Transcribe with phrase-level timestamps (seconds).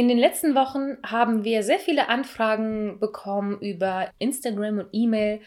[0.00, 5.40] In den letzten Wochen haben wir sehr viele Anfragen bekommen über Instagram und E-Mail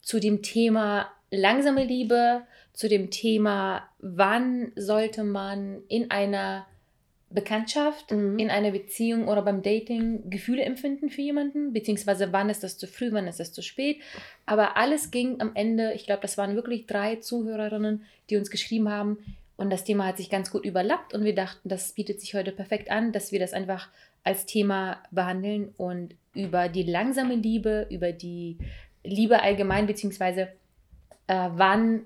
[0.00, 6.66] zu dem Thema langsame Liebe, zu dem Thema, wann sollte man in einer
[7.30, 8.36] Bekanntschaft, Mhm.
[8.40, 12.88] in einer Beziehung oder beim Dating Gefühle empfinden für jemanden, beziehungsweise wann ist das zu
[12.88, 14.00] früh, wann ist das zu spät.
[14.44, 18.88] Aber alles ging am Ende, ich glaube, das waren wirklich drei Zuhörerinnen, die uns geschrieben
[18.90, 19.18] haben,
[19.56, 22.52] und das Thema hat sich ganz gut überlappt und wir dachten, das bietet sich heute
[22.52, 23.88] perfekt an, dass wir das einfach
[24.24, 28.58] als Thema behandeln und über die langsame Liebe, über die
[29.04, 30.48] Liebe allgemein, beziehungsweise
[31.26, 32.02] äh, wann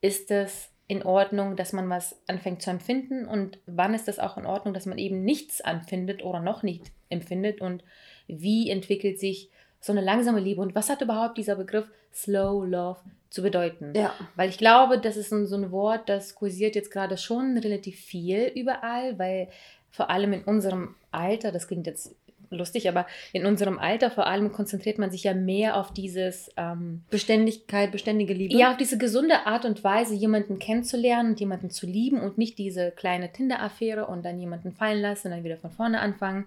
[0.00, 4.36] ist es in Ordnung, dass man was anfängt zu empfinden und wann ist es auch
[4.36, 7.84] in Ordnung, dass man eben nichts anfindet oder noch nicht empfindet und
[8.26, 13.00] wie entwickelt sich so eine langsame Liebe und was hat überhaupt dieser Begriff Slow Love
[13.30, 13.92] zu bedeuten?
[13.94, 14.12] Ja.
[14.36, 17.98] Weil ich glaube, das ist ein, so ein Wort, das kursiert jetzt gerade schon relativ
[17.98, 19.48] viel überall, weil
[19.90, 22.14] vor allem in unserem Alter, das klingt jetzt
[22.50, 27.02] lustig, aber in unserem Alter vor allem konzentriert man sich ja mehr auf dieses, ähm,
[27.10, 28.56] Beständigkeit, beständige Liebe.
[28.56, 32.58] ja, auf diese gesunde Art und Weise, jemanden kennenzulernen und jemanden zu lieben und nicht
[32.58, 36.46] diese kleine Tinder-Affäre und dann jemanden fallen lassen und dann wieder von vorne anfangen,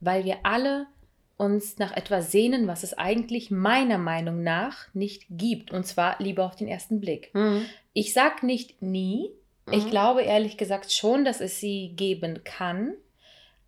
[0.00, 0.86] weil wir alle
[1.36, 5.72] uns nach etwas sehnen, was es eigentlich meiner Meinung nach nicht gibt.
[5.72, 7.30] Und zwar Liebe auf den ersten Blick.
[7.34, 7.64] Mhm.
[7.92, 9.30] Ich sag nicht nie.
[9.70, 9.90] Ich Mhm.
[9.90, 12.94] glaube ehrlich gesagt schon, dass es sie geben kann.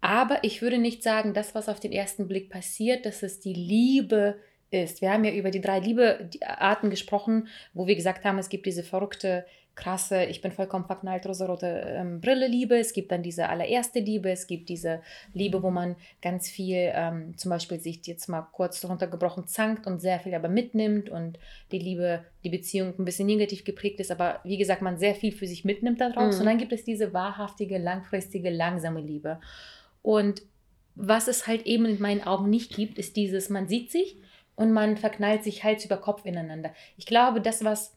[0.00, 3.54] Aber ich würde nicht sagen, das, was auf den ersten Blick passiert, dass es die
[3.54, 4.38] Liebe
[4.70, 5.00] ist.
[5.00, 8.82] Wir haben ja über die drei Liebearten gesprochen, wo wir gesagt haben, es gibt diese
[8.84, 9.46] verrückte,
[9.76, 12.76] krasse, ich bin vollkommen verknallt, rosarote ähm, Brille Liebe.
[12.78, 14.30] Es gibt dann diese allererste Liebe.
[14.30, 15.02] Es gibt diese
[15.34, 20.00] Liebe, wo man ganz viel, ähm, zum Beispiel sich jetzt mal kurz runtergebrochen zankt und
[20.00, 21.38] sehr viel aber mitnimmt und
[21.72, 25.30] die Liebe, die Beziehung ein bisschen negativ geprägt ist, aber wie gesagt, man sehr viel
[25.30, 26.36] für sich mitnimmt daraus.
[26.36, 26.40] Mhm.
[26.40, 29.40] Und dann gibt es diese wahrhaftige, langfristige, langsame Liebe.
[30.00, 30.42] Und
[30.94, 34.16] was es halt eben in meinen Augen nicht gibt, ist dieses, man sieht sich
[34.54, 36.72] und man verknallt sich Hals über Kopf ineinander.
[36.96, 37.95] Ich glaube, das, was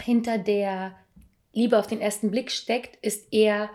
[0.00, 0.94] hinter der
[1.52, 3.70] Liebe auf den ersten Blick steckt, ist eher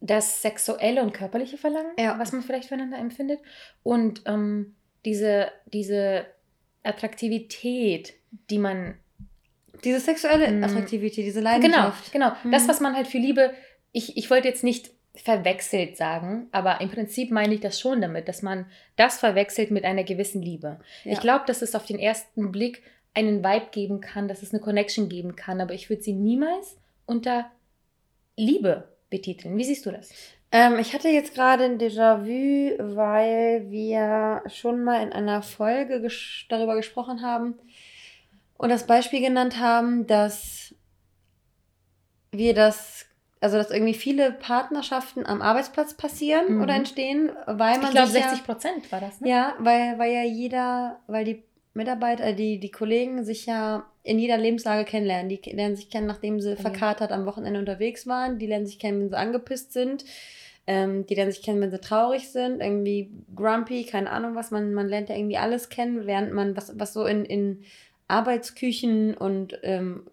[0.00, 2.18] das sexuelle und körperliche Verlangen, Ja.
[2.18, 3.40] was man vielleicht füreinander empfindet.
[3.82, 6.26] Und ähm, diese, diese
[6.82, 8.14] Attraktivität,
[8.50, 8.94] die man
[9.84, 10.64] Diese sexuelle Mhm.
[10.64, 12.12] Attraktivität, diese Genau, Leidenschaft.
[12.12, 12.32] genau.
[12.44, 12.50] Mhm.
[12.50, 13.52] Das, was man halt für Liebe,
[13.92, 18.26] ich, ich wollte jetzt nicht verwechselt sagen, aber im Prinzip meine ich das schon damit,
[18.28, 18.66] dass man
[18.96, 20.80] das verwechselt mit einer gewissen Liebe.
[21.04, 21.12] Ja.
[21.12, 22.82] Ich glaube, dass es auf den ersten Blick
[23.16, 26.76] einen Vibe geben kann, dass es eine Connection geben kann, aber ich würde sie niemals
[27.06, 27.50] unter
[28.36, 29.56] Liebe betiteln.
[29.56, 30.10] Wie siehst du das?
[30.52, 36.44] Ähm, ich hatte jetzt gerade ein Déjà-vu, weil wir schon mal in einer Folge ges
[36.48, 37.54] darüber gesprochen haben
[38.58, 40.74] und das Beispiel genannt haben, dass
[42.32, 43.06] wir das,
[43.40, 46.62] also dass irgendwie viele Partnerschaften am Arbeitsplatz passieren Mhm.
[46.62, 49.28] oder entstehen, weil man Ich glaube, sich 60 ja, Prozent war das, ne?
[49.30, 51.42] ja, weil, weil ja jeder, weil die
[51.76, 55.28] Mitarbeiter, äh, die, die Kollegen sich ja in jeder Lebenslage kennenlernen.
[55.28, 56.56] Die lernen sich kennen, nachdem sie Ja.
[56.56, 58.38] verkatert am Wochenende unterwegs waren.
[58.38, 60.04] Die lernen sich kennen, wenn sie angepisst sind.
[60.66, 64.50] Ähm, die lernen sich kennen, wenn sie traurig sind, irgendwie grumpy, keine Ahnung was.
[64.50, 67.62] Man, man lernt ja irgendwie alles kennen, während man, was, was so in, in
[68.08, 70.06] Arbeitsküchen und ähm,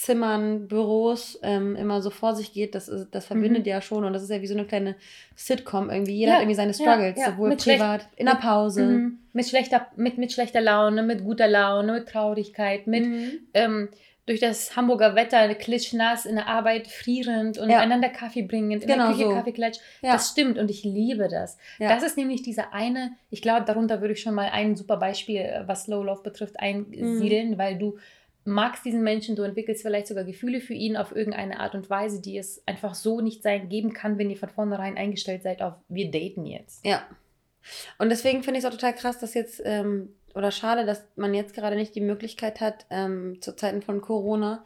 [0.00, 4.04] Arbeitszimmern, Büros ähm, immer so vor sich geht, das, ist, das verbindet ja schon.
[4.04, 4.96] Und das ist ja wie so eine kleine
[5.36, 6.14] Sitcom irgendwie.
[6.14, 7.30] Jeder Ja, hat irgendwie seine ja, Struggles, ja.
[7.32, 8.82] sowohl Mit privat, in der Pause.
[8.84, 9.18] Mhm.
[9.32, 13.30] Mit, schlechter, mit, mit schlechter Laune, mit guter Laune, mit Traurigkeit, mit Mhm.
[13.54, 13.88] ähm,
[14.26, 17.80] durch das Hamburger Wetter klitschnass in der Arbeit frierend und Ja.
[17.80, 19.34] einander Kaffee bringend, in Genau der Küche so.
[19.34, 19.78] Kaffeeklatsch.
[20.02, 20.12] Ja.
[20.12, 21.58] Das stimmt und ich liebe das.
[21.78, 21.88] Ja.
[21.88, 25.40] Das ist nämlich dieser eine, ich glaube, darunter würde ich schon mal ein super Beispiel,
[25.40, 26.86] äh, was Slow Love betrifft, Mhm.
[26.92, 27.98] einsiedeln, weil du
[28.44, 32.20] magst diesen Menschen, du entwickelst vielleicht sogar Gefühle für ihn auf irgendeine Art und Weise,
[32.22, 35.74] die es einfach so nicht sein geben kann, wenn ihr von vornherein eingestellt seid auf
[35.88, 36.84] wir daten jetzt.
[36.84, 37.02] Ja.
[37.98, 41.34] Und deswegen finde ich es auch total krass, dass jetzt, ähm, oder schade, dass man
[41.34, 44.64] jetzt gerade nicht die Möglichkeit hat, ähm, zu Zeiten von Corona,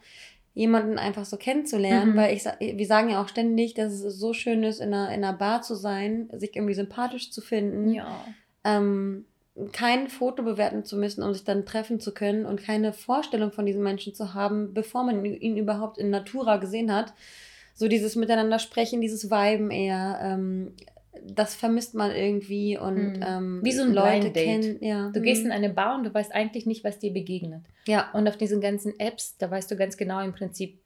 [0.53, 2.15] jemanden einfach so kennenzulernen, Mhm.
[2.15, 5.21] weil ich wir sagen ja auch ständig, dass es so schön ist, in einer, in
[5.23, 8.23] einer Bar zu sein, sich irgendwie sympathisch zu finden, Ja.
[8.63, 9.25] ähm,
[9.71, 13.65] kein Foto bewerten zu müssen, um sich dann treffen zu können und keine Vorstellung von
[13.65, 17.13] diesem Menschen zu haben, bevor man ihn überhaupt in Natura gesehen hat.
[17.73, 20.73] So dieses Miteinander sprechen, dieses Viben eher, ähm,
[21.27, 23.23] das vermisst man irgendwie und Mhm.
[23.25, 24.77] ähm, Wie so ein Leute kennen.
[24.81, 25.09] Ja.
[25.11, 25.47] Du gehst Mhm.
[25.47, 27.63] in eine Bar und du weißt eigentlich nicht, was dir begegnet.
[27.87, 28.11] Ja.
[28.13, 30.79] Und auf diesen ganzen Apps, da weißt du ganz genau im Prinzip,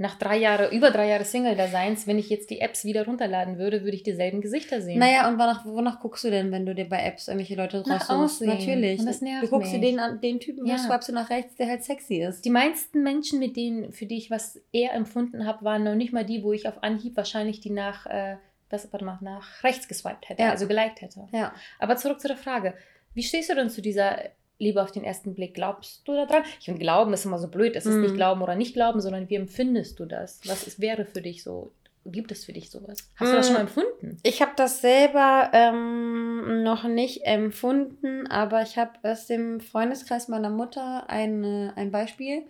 [0.00, 3.82] nach drei Jahre, über drei Jahre Single-Daseins, wenn ich jetzt die Apps wieder runterladen würde,
[3.82, 5.00] würde ich dieselben Gesichter sehen.
[5.00, 8.42] Naja, und wonach, wonach guckst du denn, wenn du dir bei Apps irgendwelche Leute raussuchst?
[8.42, 9.00] Natürlich.
[9.00, 10.78] Und das nervt du guckst dir den, an- den Typen, Ja.
[10.78, 12.44] swipest du nach rechts, der halt sexy ist.
[12.44, 16.12] Die meisten Menschen, mit denen, für die ich was eher empfunden habe, waren noch nicht
[16.12, 18.36] mal die, wo ich auf Anhieb wahrscheinlich die nach, äh,
[18.68, 20.50] das, warte mal, nach rechts geswiped hätte, Ja.
[20.50, 21.26] also geliked hätte.
[21.32, 21.52] Ja.
[21.80, 22.74] Aber zurück zu der Frage.
[23.14, 24.16] Wie stehst du denn zu dieser
[24.58, 25.54] Liebe auf den ersten Blick?
[25.54, 26.42] Glaubst du daran?
[26.58, 27.76] Ich finde, Glauben ist immer so blöd.
[27.76, 28.00] Es ist Mhm.
[28.02, 30.40] nicht Glauben oder nicht Glauben, sondern wie empfindest du das?
[30.46, 31.72] Was ist, wäre für dich so?
[32.04, 32.98] Gibt es für dich sowas?
[33.16, 34.16] Hast du das schon mal empfunden?
[34.22, 40.48] Ich habe das selber ähm, noch nicht empfunden, aber ich habe aus dem Freundeskreis meiner
[40.48, 42.42] Mutter eine, ein Beispiel,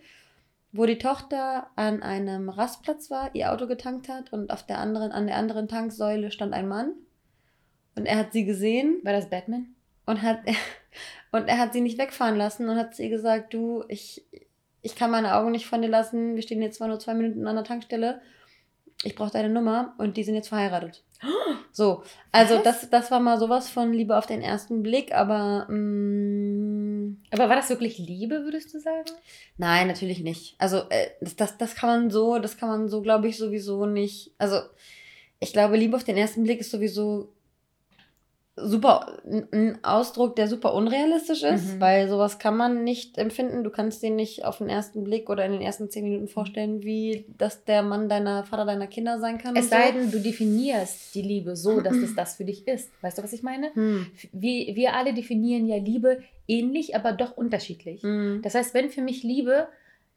[0.71, 5.11] wo die Tochter an einem Rastplatz war, ihr Auto getankt hat und auf der anderen,
[5.11, 6.93] an der anderen Tanksäule stand ein Mann.
[7.95, 9.75] Und er hat sie gesehen War das Batman?
[10.09, 10.39] Und hat
[11.31, 14.25] und er hat sie nicht wegfahren lassen und hat ihr gesagt, du, ich,
[14.81, 16.35] ich kann meine Augen nicht von dir lassen.
[16.35, 18.21] Wir stehen jetzt zwar nur zwei Minuten an der Tankstelle.
[19.03, 21.03] Ich brauche deine Nummer und die sind jetzt verheiratet.
[21.71, 22.63] So, also Was?
[22.63, 27.55] das, das war mal sowas von Liebe auf den ersten Blick, aber mm, Aber war
[27.55, 29.05] das wirklich Liebe, würdest du sagen?
[29.57, 30.55] nein, natürlich nicht.
[30.57, 33.85] Also äh, das, das, das kann man so, das kann man so, glaube ich, sowieso
[33.85, 34.31] nicht.
[34.39, 34.61] Also
[35.39, 37.31] ich glaube, Liebe auf den ersten Blick ist sowieso
[38.61, 39.17] super
[39.51, 41.79] ein- Ausdruck, der super unrealistisch ist, Mhm.
[41.81, 43.63] weil sowas kann man nicht empfinden.
[43.63, 46.83] Du kannst dir nicht auf den ersten Blick oder in den ersten zehn Minuten vorstellen,
[46.83, 49.55] wie das der Mann deiner Vater deiner Kinder sein kann.
[49.55, 49.93] Es sei so.
[49.99, 52.89] denn, du definierst die Liebe so, dass es das für dich ist.
[53.01, 53.73] Weißt du, was ich meine?
[53.73, 54.07] Hm.
[54.31, 58.01] Wir, wir alle definieren ja Liebe ähnlich, aber doch unterschiedlich.
[58.03, 58.41] Hm.
[58.43, 59.67] Das heißt, wenn für mich Liebe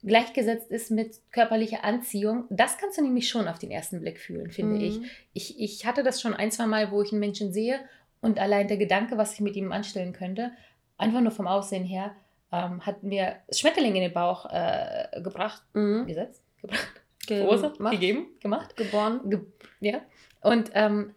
[0.04, 4.50] gleichgesetzt ist mit körperlicher Anziehung, das kannst du nämlich schon auf den ersten Blick fühlen,
[4.50, 4.80] finde Mhm.
[4.80, 5.00] ich.
[5.32, 5.60] ich.
[5.60, 7.78] Ich hatte das schon ein, zwei Mal, wo ich einen Menschen sehe
[8.22, 10.52] und allein der Gedanke, was ich mit ihm anstellen könnte,
[10.96, 12.12] einfach nur vom Aussehen her,
[12.50, 16.06] ähm, hat mir Schmetterlinge in den Bauch äh, gebracht, Mhm.
[16.06, 16.88] gesetzt, gebracht,
[17.26, 18.76] Ge- verursacht, gegeben, gemacht.
[18.76, 19.20] Geboren.
[19.28, 19.40] Ge
[19.80, 20.00] ja.
[20.40, 21.14] Und ähm,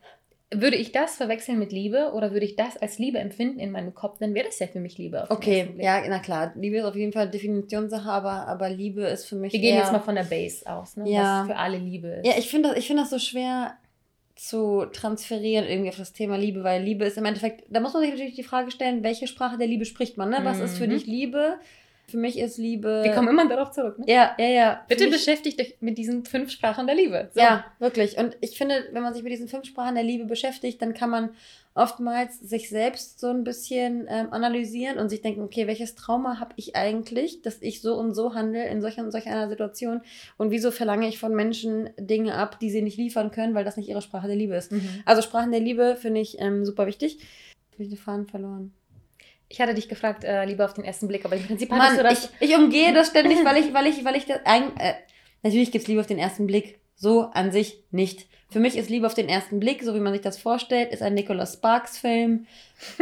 [0.54, 3.94] würde ich das verwechseln mit Liebe oder würde ich das als Liebe empfinden in meinem
[3.94, 5.26] Kopf, dann wäre das ja für mich Liebe.
[5.30, 6.54] Okay, ja, na klar.
[6.56, 9.52] Liebe ist auf jeden Fall Definitionssache, aber, aber Liebe ist für mich.
[9.54, 11.10] Wir gehen jetzt mal von der Base aus, ne?
[11.10, 11.42] Ja.
[11.42, 12.26] was für alle Liebe ist.
[12.28, 13.76] Ja, ich finde das, ich find das so schwer
[14.36, 18.02] zu transferieren irgendwie auf das Thema Liebe, weil Liebe ist im Endeffekt, da muss man
[18.02, 20.40] sich natürlich die Frage stellen, welche Sprache der Liebe spricht man, ne?
[20.44, 20.92] Was ist für Mhm.
[20.92, 21.58] dich Liebe?
[22.08, 23.02] Für mich ist Liebe.
[23.04, 23.98] Wir kommen immer darauf zurück.
[24.00, 24.06] Ne?
[24.08, 24.86] Ja, ja, ja.
[24.88, 27.30] Bitte beschäftigt euch mit diesen fünf Sprachen der Liebe.
[27.34, 27.42] So.
[27.42, 28.18] Ja, wirklich.
[28.18, 31.10] Und ich finde, wenn man sich mit diesen fünf Sprachen der Liebe beschäftigt, dann kann
[31.10, 31.32] man
[31.76, 36.54] oftmals sich selbst so ein bisschen ähm, analysieren und sich denken, okay, welches Trauma habe
[36.56, 40.02] ich eigentlich, dass ich so und so handle in solch und solch einer Situation
[40.38, 43.76] und wieso verlange ich von Menschen Dinge ab, die sie nicht liefern können, weil das
[43.76, 44.72] nicht ihre Sprache der Liebe ist.
[44.72, 45.04] Mhm.
[45.06, 47.20] Also Sprachen der Liebe finde ich ähm, super wichtig.
[47.74, 48.74] Habe ich den Faden verloren.
[49.48, 51.98] Ich hatte dich gefragt, äh, Liebe auf den ersten Blick, aber im Prinzip hattest Mann,
[51.98, 52.32] du das.
[52.40, 54.94] ich, ich umgehe das ständig, weil ich, weil ich, weil ich das ein, äh,
[55.44, 56.80] natürlich gibt es Liebe auf den ersten Blick.
[56.96, 58.28] So an sich nicht.
[58.50, 61.02] Für mich ist Liebe auf den ersten Blick, so wie man sich das vorstellt, ist
[61.02, 62.48] ein Nicholas Sparks Film.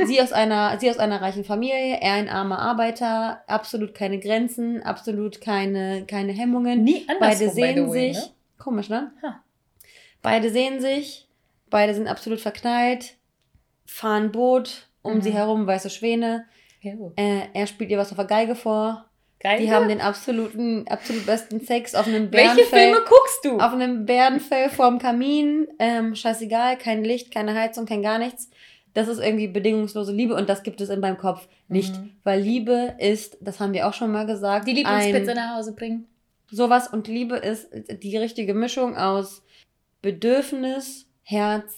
[0.06, 4.81] Sie aus einer, sie aus einer reichen Familie, er ein armer Arbeiter, absolut keine Grenzen,
[4.81, 6.84] absolut keine, keine Hemmungen.
[6.84, 8.24] Nie Beide andersrum, by sehen way, sich.
[8.57, 9.12] Komisch, ne?
[9.22, 9.44] Ha.
[10.22, 11.28] Beide sehen sich,
[11.69, 13.16] beide sind absolut verknallt,
[13.85, 15.22] fahren Boot, um Mhm.
[15.22, 16.45] sie herum weiße Schwäne.
[16.81, 16.98] Ne?
[17.16, 17.24] Ja.
[17.24, 19.06] Äh, er spielt ihr was auf der Geige vor.
[19.40, 19.60] Geil.
[19.60, 22.66] Die haben den absoluten, absolut besten Sex auf einem Welche Bärenfell.
[22.94, 23.57] Filme guckst du?
[23.57, 25.68] Auf einem Bärenfell vorm Kamin.
[25.80, 28.50] Ähm, scheißegal, kein Licht, keine Heizung, kein gar nichts.
[28.94, 31.94] Das ist irgendwie bedingungslose Liebe und das gibt es in meinem Kopf nicht.
[31.94, 32.12] Mhm.
[32.24, 35.74] Weil Liebe ist, das haben wir auch schon mal gesagt, Die Lieblingspizza ein, nach Hause
[35.74, 36.07] bringen.
[36.52, 37.68] sowas und Liebe ist
[38.02, 39.42] die richtige Mischung aus
[40.02, 41.74] Bedürfnis, Herz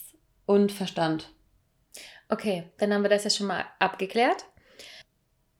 [0.45, 1.31] und Verstand.
[2.29, 4.45] Okay, dann haben wir das ja schon mal abgeklärt.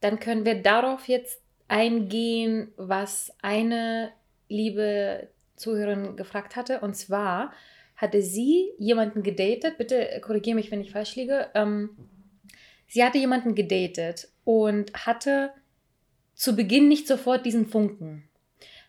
[0.01, 4.12] Dann können wir darauf jetzt eingehen, was eine
[4.50, 6.79] liebe Zuhörerin gefragt hatte.
[6.81, 7.51] Und zwar
[7.95, 9.77] hatte sie jemanden gedatet.
[9.77, 11.50] Bitte korrigiere mich, wenn ich falsch liege.
[11.53, 11.91] Ähm,
[12.88, 15.51] sie hatte jemanden gedatet und hatte
[16.34, 18.27] zu Beginn nicht sofort diesen Funken.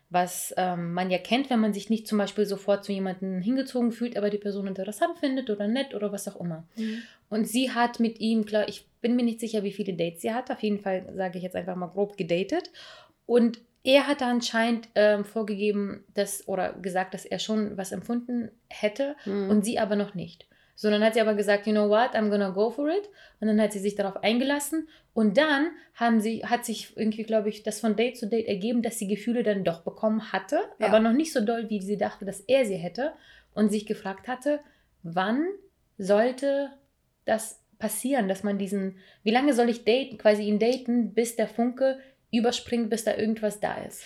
[0.09, 3.91] Was ähm, man ja kennt, wenn man sich nicht zum Beispiel sofort zu jemandem hingezogen
[3.91, 6.65] fühlt, aber die Person interessant findet oder nett oder was auch immer.
[7.29, 10.33] Und sie hat mit ihm, klar, ich bin mir nicht sicher, wie viele Dates sie
[10.33, 10.49] hat.
[10.51, 12.71] Auf jeden Fall sage ich jetzt einfach mal grob gedatet.
[13.25, 19.15] Und er hatte anscheinend ähm, vorgegeben, dass oder gesagt, dass er schon was empfunden hätte
[19.25, 19.49] Mhm.
[19.49, 20.45] und sie aber noch nicht.
[20.75, 23.09] So, dann hat sie aber gesagt, you know what, I'm gonna go for it.
[23.39, 24.87] Und dann hat sie sich darauf eingelassen.
[25.13, 28.83] Und dann haben sie, hat sich irgendwie, glaube ich, das von Date zu Date ergeben,
[28.83, 30.87] dass sie Gefühle dann doch bekommen hatte, Ja.
[30.87, 33.13] aber noch nicht so doll, wie sie dachte, dass er sie hätte.
[33.55, 34.59] Und sich gefragt hatte,
[35.01, 35.45] wann
[35.97, 36.69] sollte
[37.27, 41.47] das passieren, dass man diesen, wie lange soll ich daten, quasi ihn daten, bis der
[41.47, 41.99] Funke
[42.31, 44.03] überspringt, bis da irgendwas da ist.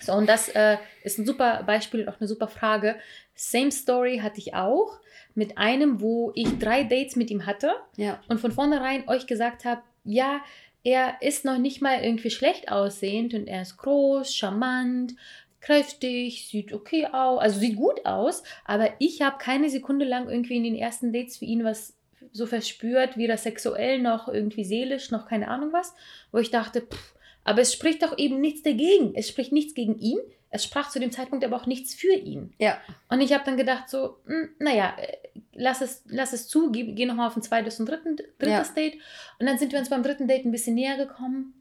[0.00, 2.96] So, und das äh, ist ein super Beispiel und auch eine super Frage.
[3.34, 4.98] Same Story hatte ich auch
[5.34, 8.20] mit einem, wo ich drei Dates mit ihm hatte Ja.
[8.28, 10.40] und von vornherein euch gesagt habe, ja,
[10.82, 15.14] er ist noch nicht mal irgendwie schlecht aussehend und er ist groß, charmant,
[15.60, 20.56] kräftig, sieht okay aus, also sieht gut aus, aber ich habe keine Sekunde lang irgendwie
[20.56, 21.96] in den ersten Dates für ihn was
[22.34, 25.94] so verspürt, weder sexuell noch irgendwie seelisch, noch keine Ahnung was,
[26.32, 27.14] wo ich dachte, pff,
[27.44, 29.14] aber es spricht doch eben nichts dagegen.
[29.14, 30.18] Es spricht nichts gegen ihn.
[30.50, 32.52] Es sprach zu dem Zeitpunkt aber auch nichts für ihn.
[32.58, 32.78] Ja.
[33.08, 35.16] Und ich habe dann gedacht, so, hm, naja, äh,
[35.52, 38.74] lass es, lass es zu, geh, geh nochmal auf ein zweites und dritten, drittes Ja.
[38.74, 38.94] Date.
[39.38, 41.54] Und dann sind wir uns beim dritten Date ein bisschen näher gekommen,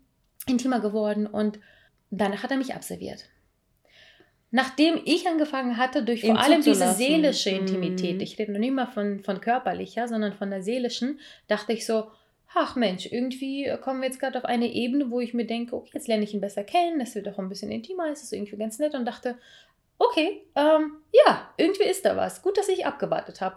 [0.48, 1.60] intimer geworden und
[2.12, 3.26] danach hat er mich abserviert.
[4.56, 7.50] Nachdem ich angefangen hatte, durch vor allem diese seelische.
[7.50, 11.88] Intimität, ich rede noch nicht mal von, von körperlicher, sondern von der seelischen, dachte ich
[11.88, 12.12] so,
[12.54, 15.90] ach Mensch, irgendwie kommen wir jetzt gerade auf eine Ebene, wo ich mir denke, okay,
[15.96, 18.56] jetzt lerne ich ihn besser kennen, es wird auch ein bisschen intimer, es ist irgendwie
[18.56, 19.40] ganz nett und dachte,
[19.98, 22.44] okay, ähm, ja, irgendwie ist da was.
[22.44, 23.56] Gut, dass ich abgewartet habe.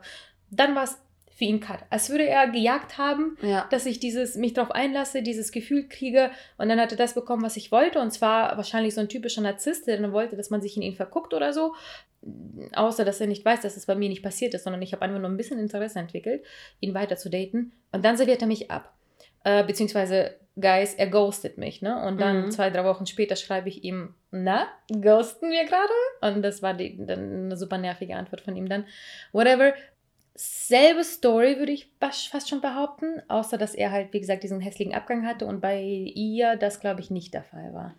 [0.51, 0.97] Dann war es
[1.37, 1.81] für ihn cut.
[1.91, 3.67] Als würde er gejagt haben, Ja.
[3.71, 7.43] dass ich dieses, mich darauf einlasse, dieses Gefühl kriege und dann hat er das bekommen,
[7.45, 10.61] was ich wollte und zwar wahrscheinlich so ein typischer Narzisst, der dann wollte, dass man
[10.63, 11.75] sich in ihn verguckt oder so.
[12.75, 15.03] Außer, dass er nicht weiß, dass es bei mir nicht passiert ist, sondern ich habe
[15.03, 16.43] einfach nur ein bisschen Interesse entwickelt,
[16.81, 18.93] ihn weiter zu daten und dann serviert er mich ab.
[19.45, 22.03] Äh, beziehungsweise, Guys, er ghostet mich, ne?
[22.07, 22.51] Und dann Mhm.
[22.51, 25.93] zwei, drei Wochen später schreibe ich ihm, na, ghosten wir gerade?
[26.35, 28.87] Und das war die, dann eine super nervige Antwort von ihm dann.
[29.33, 29.75] Whatever.
[30.39, 34.61] Selbe Story würde ich fas- fast schon behaupten, außer dass er halt, wie gesagt, diesen
[34.61, 37.95] hässlichen Abgang hatte und bei ihr das, glaube ich, nicht der Fall war.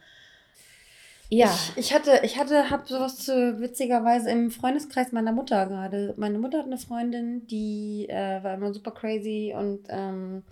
[1.29, 1.53] Ja.
[1.75, 6.13] Ich, ich hatte, ich hatte, habe sowas zu, witzigerweise im Freundeskreis meiner Mutter gerade.
[6.17, 10.44] Meine Mutter hat eine Freundin, die äh, war immer super crazy und ähm,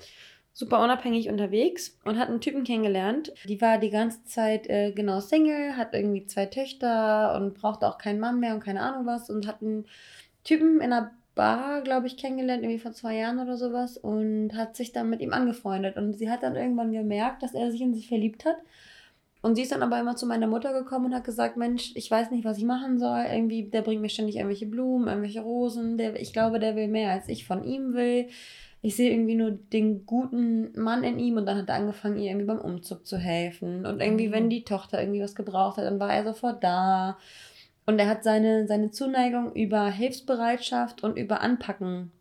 [0.54, 3.32] super unabhängig unterwegs und hat einen Typen kennengelernt.
[3.46, 7.98] Die war die ganze Zeit äh, genau Single, hat irgendwie zwei Töchter und brauchte auch
[7.98, 9.86] keinen Mann mehr und keine Ahnung was und hat einen
[10.44, 14.75] Typen in einer Bar, glaube ich, kennengelernt, irgendwie vor zwei Jahren oder sowas und hat
[14.75, 15.98] sich dann mit ihm angefreundet.
[15.98, 18.56] Und sie hat dann irgendwann gemerkt, dass er sich in sie verliebt hat.
[19.42, 22.10] Und sie ist dann aber immer zu meiner Mutter gekommen und hat gesagt, Mensch, ich
[22.10, 23.25] weiß nicht, was ich machen soll.
[23.32, 25.98] Irgendwie, der bringt mir ständig irgendwelche Blumen, irgendwelche Rosen.
[25.98, 28.27] Der, ich glaube, der will mehr, als ich von ihm will.
[28.82, 32.30] Ich sehe irgendwie nur den guten Mann in ihm und dann hat er angefangen, ihr
[32.32, 33.86] irgendwie beim Umzug zu helfen.
[33.86, 34.32] Und irgendwie, Mhm.
[34.32, 37.18] wenn die Tochter irgendwie was gebraucht hat, dann war er sofort da.
[37.86, 42.12] Und er hat seine, seine Zuneigung über Hilfsbereitschaft und über Anpacken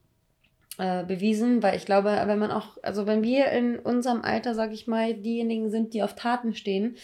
[0.78, 4.73] äh, bewiesen, weil ich glaube, wenn man auch, also wenn wir in unserem Alter, sag
[4.73, 6.97] ich mal, diejenigen sind, die auf Taten stehen,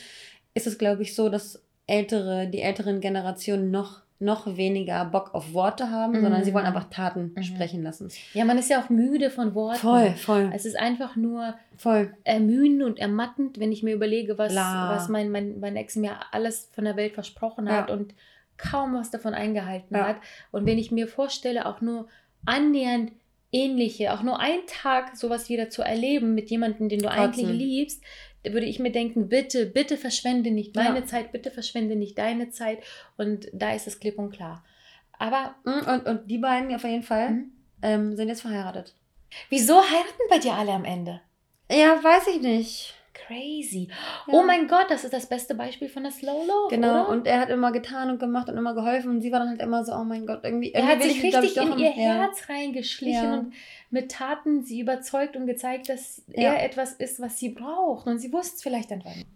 [0.54, 5.54] ist es, glaube ich, so, dass ältere, die älteren Generationen noch, noch weniger Bock auf
[5.54, 6.22] Worte haben, Mhm.
[6.22, 7.42] sondern sie wollen einfach Taten Mhm.
[7.42, 8.10] sprechen lassen.
[8.34, 9.78] ja, man ist ja auch müde von Worten.
[9.78, 12.12] Voll, voll, Es ist einfach nur voll.
[12.24, 14.88] ermüdend und ermattend, wenn ich mir überlege, was, La.
[14.90, 17.78] was mein, mein, mein Ex mir alles von der Welt versprochen Ja.
[17.78, 18.12] hat und
[18.70, 20.06] kaum was davon eingehalten Ja.
[20.08, 20.16] hat.
[20.52, 22.08] Und wenn ich mir vorstelle, auch nur
[22.44, 23.12] annähernd
[23.52, 27.20] ähnliche, auch nur einen Tag sowas wieder zu erleben mit jemandem, den du Kotzen.
[27.22, 28.02] eigentlich liebst,
[28.44, 30.84] würde ich mir denken, bitte, bitte verschwende nicht Ja.
[30.84, 32.78] meine Zeit, bitte verschwende nicht deine Zeit.
[33.16, 34.64] Und da ist es klipp und klar.
[35.18, 37.52] Aber Mm, Und, und die beiden auf jeden Fall Mhm.
[37.82, 38.94] ähm, sind jetzt verheiratet.
[39.48, 41.20] wieso heiraten bei dir alle am Ende?
[41.70, 42.94] Ja, weiß ich nicht.
[43.26, 43.88] Crazy.
[44.26, 44.34] Ja.
[44.34, 46.68] Oh mein Gott, das ist das beste Beispiel von der Slow Love.
[46.70, 47.08] Genau, oder?
[47.08, 49.60] und er hat immer getan und gemacht und immer geholfen und sie war dann halt
[49.62, 50.72] immer so, oh mein Gott, irgendwie.
[50.72, 51.90] Er irgendwie hat will sich richtig in ihr.
[51.90, 53.34] Herz reingeschlichen Ja.
[53.38, 53.52] und
[53.90, 56.52] mit Taten sie überzeugt und gezeigt, dass Ja.
[56.54, 58.06] er etwas ist, was sie braucht.
[58.06, 59.26] Und sie wusste es vielleicht einfach nicht.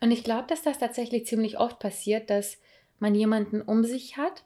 [0.00, 2.58] Und ich glaube, dass das tatsächlich ziemlich oft passiert, dass
[3.00, 4.44] man jemanden um sich hat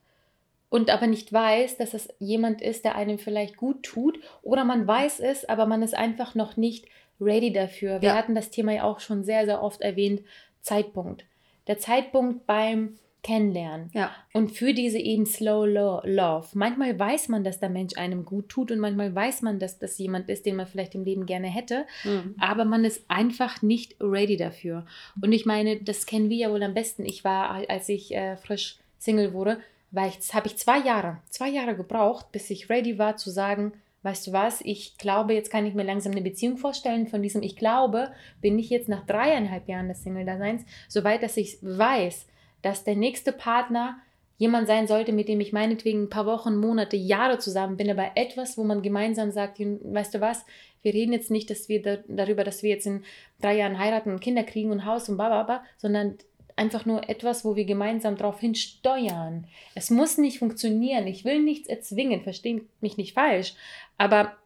[0.71, 4.19] und aber nicht weiß, dass es jemand ist, der einem vielleicht gut tut.
[4.43, 6.87] Oder man weiß es, aber man ist einfach noch nicht
[7.23, 8.01] ready dafür.
[8.03, 8.15] Wir Ja.
[8.17, 10.23] hatten das Thema ja auch schon sehr, sehr oft erwähnt.
[10.61, 11.25] Zeitpunkt.
[11.67, 13.91] Der Zeitpunkt beim Kennenlernen.
[13.95, 14.11] Ja.
[14.33, 16.49] Und für diese eben Slow Lo- Love.
[16.55, 19.97] Manchmal weiß man, dass der Mensch einem gut tut und manchmal weiß man, dass das
[19.99, 22.35] jemand ist, den man vielleicht im Leben gerne hätte, Mhm.
[22.41, 24.87] aber man ist einfach nicht ready dafür.
[25.23, 27.05] Und ich meine, das kennen wir ja wohl am besten.
[27.07, 29.59] Ich war, als ich äh, frisch Single wurde,
[29.93, 33.73] war ich, habe ich zwei Jahre, zwei Jahre gebraucht, bis ich ready war zu sagen,
[34.03, 37.07] weißt du was, ich glaube, jetzt kann ich mir langsam eine Beziehung vorstellen.
[37.07, 41.37] Von diesem Ich glaube, bin ich jetzt nach dreieinhalb Jahren des Single-Daseins so weit, dass
[41.37, 42.27] ich weiß,
[42.63, 43.99] dass der nächste Partner
[44.39, 48.13] jemand sein sollte, mit dem ich meinetwegen ein paar Wochen, Monate, Jahre zusammen bin, aber
[48.17, 50.45] etwas, wo man gemeinsam sagt, weißt du was,
[50.83, 53.05] wir reden jetzt nicht, dass wir da, darüber, dass wir jetzt in
[53.41, 56.19] drei Jahren heiraten und Kinder kriegen und Haus und bababa, sondern
[56.57, 59.47] einfach nur etwas, wo wir gemeinsam darauf hinsteuern.
[59.75, 61.07] Es muss nicht funktionieren.
[61.07, 63.55] Ich will nichts erzwingen, verstehe mich nicht falsch.
[63.99, 64.37] Aber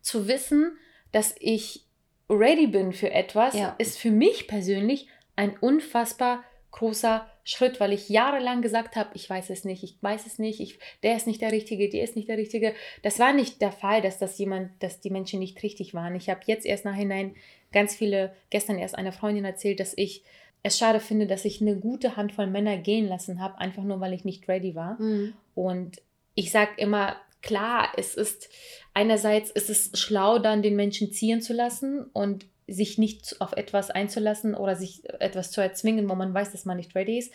[0.00, 0.76] zu wissen,
[1.12, 1.84] dass ich
[2.28, 3.74] ready bin für etwas, Ja.
[3.78, 9.50] ist für mich persönlich ein unfassbar großer Schritt, weil ich jahrelang gesagt habe, ich weiß
[9.50, 12.28] es nicht, ich weiß es nicht, ich, der ist nicht der Richtige, die ist nicht
[12.28, 12.74] der Richtige.
[13.02, 16.16] Das war nicht der Fall, dass das jemand, dass die Menschen nicht richtig waren.
[16.16, 17.34] Ich habe jetzt erst nachhinein
[17.72, 20.22] ganz viele, gestern erst einer Freundin erzählt, dass ich
[20.66, 24.12] es schade finde, dass ich eine gute Handvoll Männer gehen lassen habe, einfach nur weil
[24.12, 25.00] ich nicht ready war.
[25.00, 25.34] Mhm.
[25.54, 26.02] Und
[26.34, 28.48] ich sage immer, klar, es ist
[28.92, 33.90] einerseits ist es schlau, dann den Menschen ziehen zu lassen und sich nicht auf etwas
[33.90, 37.32] einzulassen oder sich etwas zu erzwingen, wo man weiß, dass man nicht ready ist.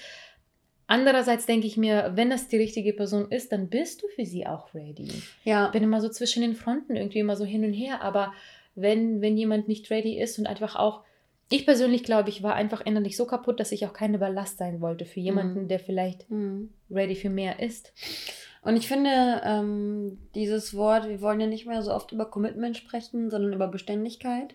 [0.88, 4.46] Andererseits denke ich mir, wenn das die richtige Person ist, dann bist du für sie
[4.46, 5.10] auch ready.
[5.46, 5.68] Ja.
[5.68, 8.34] Ich bin immer so zwischen den Fronten irgendwie immer so hin und her, aber
[8.76, 11.06] wenn, wenn jemand nicht ready ist und einfach auch,
[11.52, 14.82] ich persönlich glaube, ich war einfach innerlich so kaputt, dass ich auch keine Ballast sein
[14.82, 15.68] wollte für jemanden, Mhm.
[15.68, 16.70] der vielleicht Mhm.
[16.90, 17.94] ready für mehr ist.
[18.64, 22.78] Und ich finde, ähm, dieses Wort, wir wollen ja nicht mehr so oft über Commitment
[22.78, 24.54] sprechen, sondern über Beständigkeit.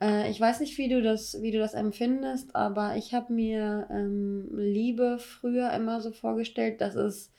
[0.00, 3.86] Äh, ich weiß nicht, wie du das, wie du das empfindest, aber ich habe mir
[3.90, 7.30] ähm, Liebe früher immer so vorgestellt, dass es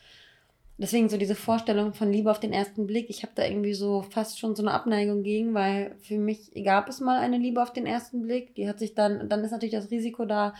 [0.77, 4.01] deswegen so diese Vorstellung von Liebe auf den ersten Blick, ich habe da irgendwie so
[4.01, 7.74] fast schon so eine Abneigung gegen, weil für mich gab es mal eine Liebe auf
[7.74, 10.53] den ersten Blick, die hat sich dann, dann ist natürlich das Risiko da,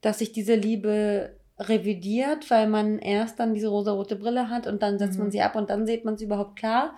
[0.00, 4.98] dass sich diese Liebe revidiert, weil man erst dann diese rosarote Brille hat und dann
[4.98, 5.24] setzt Mhm.
[5.24, 6.96] man sie ab und dann sieht man sie überhaupt klar.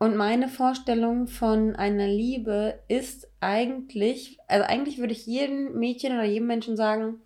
[0.00, 6.24] Und meine Vorstellung von einer Liebe ist eigentlich, also eigentlich würde ich jedem Mädchen oder
[6.24, 7.20] jedem Menschen sagen,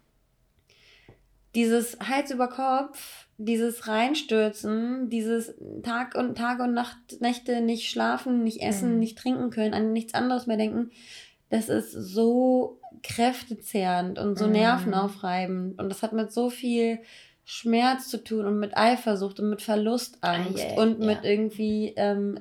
[1.55, 8.43] dieses Hals über Kopf, dieses Reinstürzen, dieses Tag und Tage und Nacht, Nächte nicht schlafen,
[8.43, 8.99] nicht essen, Mhm.
[9.01, 10.91] nicht trinken können, an nichts anderes mehr denken,
[11.51, 14.53] das ist so kräftezehrend und so Mhm.
[14.53, 15.79] nervenaufreibend.
[15.79, 17.01] Und das hat mit so viel
[17.45, 21.31] Schmerz zu tun und mit Eifersucht und mit Verlustangst Ah, yeah, und mit ja.
[21.31, 22.39] irgendwie ähm,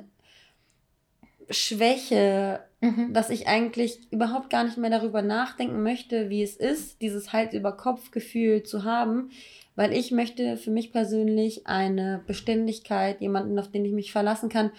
[1.50, 3.14] Schwäche, Mhm.
[3.14, 7.54] dass ich eigentlich überhaupt gar nicht mehr darüber nachdenken möchte, wie es ist, dieses Hals
[7.54, 9.30] über Kopf Gefühl zu haben,
[9.76, 14.72] weil ich möchte für mich persönlich eine Beständigkeit, jemanden, auf den ich mich verlassen kann.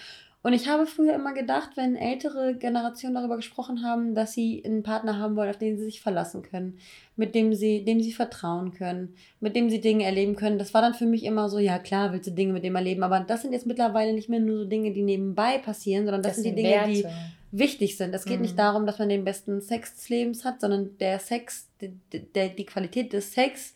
[0.43, 4.83] Und ich habe früher immer gedacht, wenn ältere Generationen darüber gesprochen haben, dass sie einen
[4.83, 6.79] Partner haben wollen, auf den sie sich verlassen können,
[7.15, 10.59] mit dem sie, dem sie vertrauen können, mit dem sie Dinge erleben können.
[10.59, 13.05] Das war dann für mich immer so, ja klar, willst du Dinge mit dem erleben,
[13.05, 16.35] aber das sind jetzt mittlerweile nicht mehr nur so Dinge, die nebenbei passieren, sondern das,
[16.35, 17.15] sind die Dinge, die Werte.
[17.53, 18.15] Wichtig sind.
[18.15, 18.43] Es geht Mhm.
[18.43, 22.57] nicht darum, dass man den besten Sex des Lebens hat, sondern der Sex, die, die,
[22.57, 23.75] die Qualität des Sex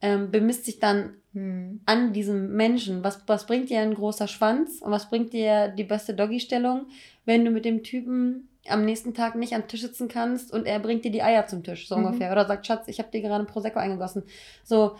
[0.00, 1.80] ähm, bemisst sich dann Mhm.
[1.86, 3.04] an diesem Menschen.
[3.04, 6.86] Was, was bringt dir ein großer Schwanz und was bringt dir die beste Doggy-Stellung,
[7.24, 10.78] wenn du mit dem Typen am nächsten Tag nicht am Tisch sitzen kannst und er
[10.78, 12.04] bringt dir die Eier zum Tisch, so Mhm.
[12.06, 12.32] ungefähr.
[12.32, 14.24] Oder sagt, Schatz, ich habe dir gerade ein Prosecco eingegossen.
[14.64, 14.96] So,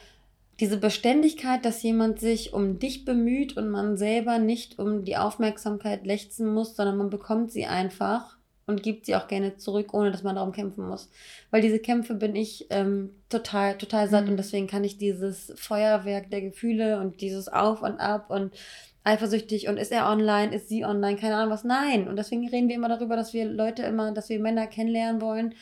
[0.63, 6.07] diese Beständigkeit, dass jemand sich um dich bemüht und man selber nicht um die Aufmerksamkeit
[6.07, 10.23] lechzen muss, sondern man bekommt sie einfach und gibt sie auch gerne zurück, ohne dass
[10.23, 11.11] man darum kämpfen muss.
[11.51, 14.31] Weil diese Kämpfe bin ich ähm, total, total satt Mhm.
[14.31, 18.55] und deswegen kann ich dieses Feuerwerk der Gefühle und dieses Auf und Ab und
[19.03, 21.65] eifersüchtig und ist er online, ist sie online, keine Ahnung was.
[21.65, 22.07] Nein.
[22.07, 25.57] Und deswegen reden wir immer darüber, dass wir Leute immer, dass wir Männer kennenlernen wollen.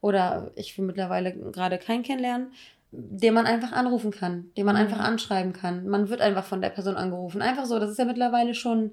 [0.00, 2.52] Oder ich will mittlerweile gerade keinen kennenlernen,
[2.92, 4.82] den man einfach anrufen kann, den man Mhm.
[4.82, 5.86] einfach anschreiben kann.
[5.86, 7.42] Man wird einfach von der Person angerufen.
[7.42, 7.78] Einfach so.
[7.78, 8.92] Das ist ja mittlerweile schon.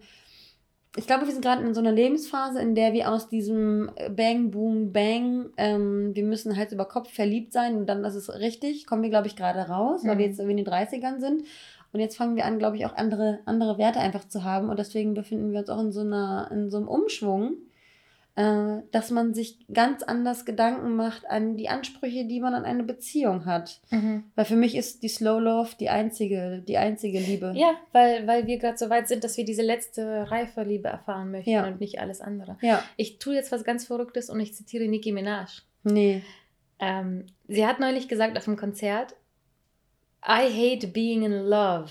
[0.96, 4.52] Ich glaube, wir sind gerade in so einer Lebensphase, in der wir aus diesem Bang,
[4.52, 8.86] Boom, Bang, ähm, wir müssen Hals über Kopf verliebt sein und dann ist es richtig,
[8.86, 10.20] kommen wir, glaube ich, gerade raus, weil Mhm.
[10.20, 11.44] wir jetzt irgendwie in den 30ern sind.
[11.94, 14.70] Und jetzt fangen wir an, glaube ich, auch andere, andere Werte einfach zu haben.
[14.70, 17.54] Und deswegen befinden wir uns auch in so, einer, in so einem Umschwung,
[18.36, 22.84] äh, dass man sich ganz anders Gedanken macht an die Ansprüche, die man an eine
[22.84, 23.80] Beziehung hat.
[23.92, 24.24] Mhm.
[24.36, 27.54] Weil für mich ist die Slow Love die einzige, die einzige Liebe.
[27.56, 31.30] Ja, weil, weil wir gerade so weit sind, dass wir diese letzte reife Liebe erfahren
[31.30, 31.68] möchten Ja.
[31.68, 32.58] und nicht alles andere.
[32.62, 32.84] Ja.
[32.98, 35.62] Ich tue jetzt was ganz Verrücktes und ich zitiere Nicki Minaj.
[35.84, 36.24] Nee.
[36.80, 39.16] Ähm, sie hat neulich gesagt auf dem Konzert,
[40.26, 41.90] I hate being in love.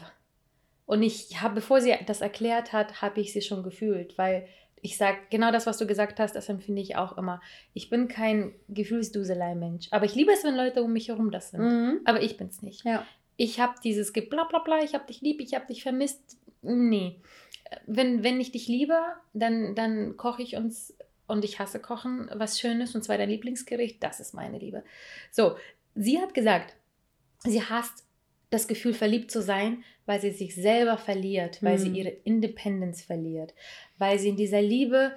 [0.87, 4.46] Und ich habe, bevor sie das erklärt hat, habe ich sie schon gefühlt, weil
[4.85, 7.40] ich sage, genau das, was du gesagt hast, das empfinde ich auch immer.
[7.73, 11.62] Ich bin kein Gefühlsduselei-Mensch, aber ich liebe es, wenn Leute um mich herum das sind.
[11.62, 12.01] Mhm.
[12.05, 12.85] Aber ich bin es nicht.
[12.85, 13.07] Ja.
[13.37, 16.37] Ich habe dieses Geblablabla, ich habe dich lieb, ich habe dich vermisst.
[16.62, 17.21] Nee.
[17.87, 18.99] Wenn, wenn ich dich liebe,
[19.33, 20.95] dann, dann koche ich uns
[21.29, 24.03] und ich hasse Kochen was Schönes und zwar dein Lieblingsgericht.
[24.03, 24.83] Das ist meine Liebe.
[25.31, 25.57] So,
[25.95, 26.75] sie hat gesagt,
[27.38, 28.05] sie hasst
[28.53, 31.95] das Gefühl, verliebt zu sein, weil sie sich selber verliert, weil sie Hm.
[31.95, 33.55] ihre Independence verliert,
[33.99, 35.12] weil sie in dieser Liebe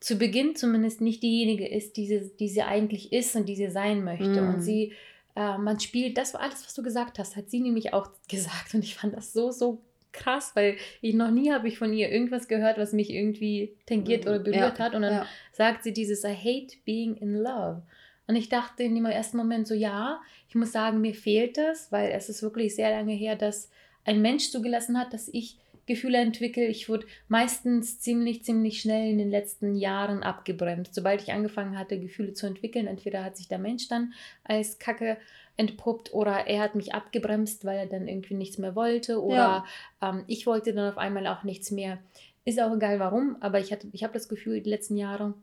[0.00, 3.70] zu Beginn zumindest nicht diejenige ist, die sie, die sie eigentlich ist und die sie
[3.70, 4.36] sein möchte.
[4.36, 4.54] Hm.
[4.54, 4.92] Und sie
[5.34, 8.74] äh, man spielt, das war alles, was du gesagt hast, hat sie nämlich auch gesagt.
[8.74, 9.80] Und ich fand das so, so
[10.12, 14.26] krass, weil ich noch nie habe ich von ihr irgendwas gehört, was mich irgendwie tangiert
[14.26, 14.94] oder berührt Ja, hat.
[14.94, 15.26] Und dann ja.
[15.52, 17.82] sagt sie dieses I hate being in love.
[18.26, 21.90] Und ich dachte in dem ersten Moment so, ja, ich muss sagen, mir fehlt das,
[21.90, 23.70] weil es ist wirklich sehr lange her, dass
[24.04, 26.64] ein Mensch zugelassen hat, dass ich Gefühle entwickle.
[26.66, 30.94] Ich wurde meistens ziemlich, ziemlich schnell in den letzten Jahren abgebremst.
[30.94, 34.12] Sobald ich angefangen hatte, Gefühle zu entwickeln, entweder hat sich der Mensch dann
[34.44, 35.16] als Kacke
[35.56, 39.64] entpuppt oder er hat mich abgebremst, weil er dann irgendwie nichts mehr wollte oder
[40.00, 41.98] ähm, ich wollte dann auf einmal auch nichts mehr.
[42.44, 45.34] Ist auch egal warum, aber ich, hatte- ich habe das Gefühl, die letzten Jahre,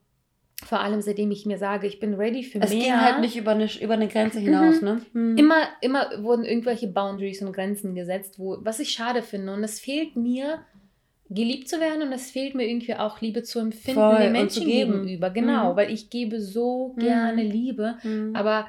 [0.66, 2.80] vor allem seitdem ich mir sage, ich bin ready für Es mehr.
[2.82, 5.02] ging halt nicht über eine, über eine Grenze hinaus, ne?
[5.14, 5.38] Mhm.
[5.38, 9.54] Immer, immer wurden irgendwelche Boundaries und Grenzen gesetzt, wo, was ich schade finde.
[9.54, 10.60] Und es fehlt mir,
[11.30, 14.32] geliebt zu werden und es fehlt mir irgendwie auch Liebe zu empfinden Voll, den und
[14.34, 15.30] Menschen gegenüber.
[15.30, 15.76] Genau, Mhm.
[15.78, 17.02] weil ich gebe so Mhm.
[17.02, 18.36] gerne Liebe, Mhm.
[18.36, 18.68] aber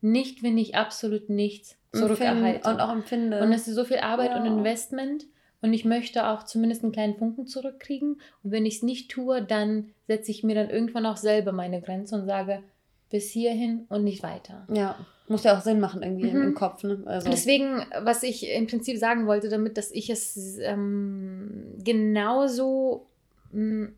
[0.00, 2.68] nicht, wenn ich absolut nichts zurückerhalte.
[2.70, 3.40] Und auch empfinde.
[3.42, 4.52] Und es ist so viel Arbeit und Ja.
[4.52, 5.24] Investment.
[5.62, 8.20] Und ich möchte auch zumindest einen kleinen Funken zurückkriegen.
[8.44, 11.80] Und wenn ich es nicht tue, dann setze ich mir dann irgendwann auch selber meine
[11.80, 12.62] Grenze und sage,
[13.10, 14.66] bis hierhin und nicht weiter.
[14.72, 14.96] ja,
[15.28, 16.42] muss ja auch Sinn machen irgendwie im, Mhm.
[16.48, 17.02] im Kopf, ne?
[17.06, 23.06] Also, Deswegen, was ich im Prinzip sagen wollte damit, dass ich es ähm, genauso
[23.52, 23.88] mh,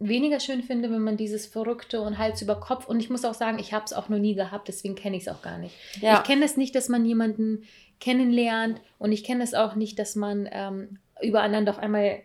[0.00, 3.34] weniger schön finde, wenn man dieses Verrückte und Hals über Kopf, und ich muss auch
[3.34, 5.74] sagen, ich habe es auch noch nie gehabt, deswegen kenne ich es auch gar nicht.
[6.00, 6.18] ja.
[6.18, 7.62] Ich kenne es nicht, dass man jemanden
[8.00, 12.22] kennenlernt und ich kenne es auch nicht, dass man ähm, übereinander auf einmal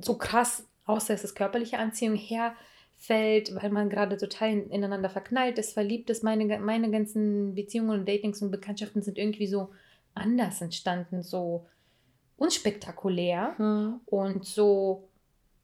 [0.00, 5.58] so krass, außer es ist körperliche Anziehung, herfällt, weil man gerade total in- ineinander verknallt
[5.58, 6.22] ist, verliebt ist.
[6.22, 9.70] Meine, meine ganzen Beziehungen und Datings und Bekanntschaften sind irgendwie so
[10.14, 11.66] anders entstanden, so
[12.36, 14.00] unspektakulär Hm.
[14.06, 15.08] und so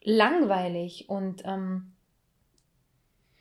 [0.03, 1.09] langweilig.
[1.09, 1.93] Und ähm,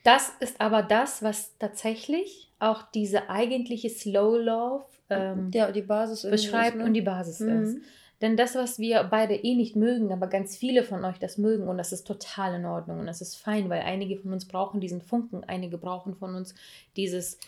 [0.04, 6.22] das ist aber das, was tatsächlich auch diese eigentliche Slow Love ähm, ja, die Basis
[6.28, 6.84] beschreibt ist, ne?
[6.86, 7.62] und die Basis Mhm.
[7.62, 7.78] ist.
[8.20, 11.68] Denn das, was wir beide eh nicht mögen, aber ganz viele von euch das mögen
[11.68, 14.80] und das ist total in Ordnung und das ist fein, weil einige von uns brauchen
[14.80, 16.54] diesen Funken, einige brauchen von uns
[16.96, 17.38] dieses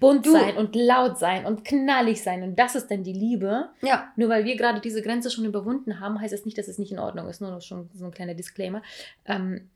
[0.00, 3.68] bunt Du- sein und laut sein und knallig sein und das ist dann die Liebe.
[3.82, 6.78] Ja, Nur weil wir gerade diese Grenze schon überwunden haben, heißt das nicht, dass es
[6.78, 7.42] nicht in Ordnung ist.
[7.42, 8.82] Nur noch schon so ein kleiner Disclaimer.
[9.26, 9.68] Ähm,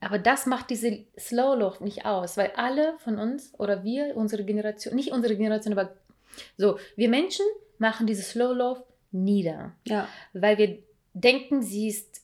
[0.00, 4.44] aber das macht diese Slow Love nicht aus, weil alle von uns oder wir, unsere
[4.44, 5.94] Generation, nicht unsere Generation, aber
[6.56, 7.44] so, wir Menschen
[7.78, 10.08] machen diese Slow Love nieder, ja.
[10.32, 10.78] weil wir
[11.12, 12.22] denken, sie ist,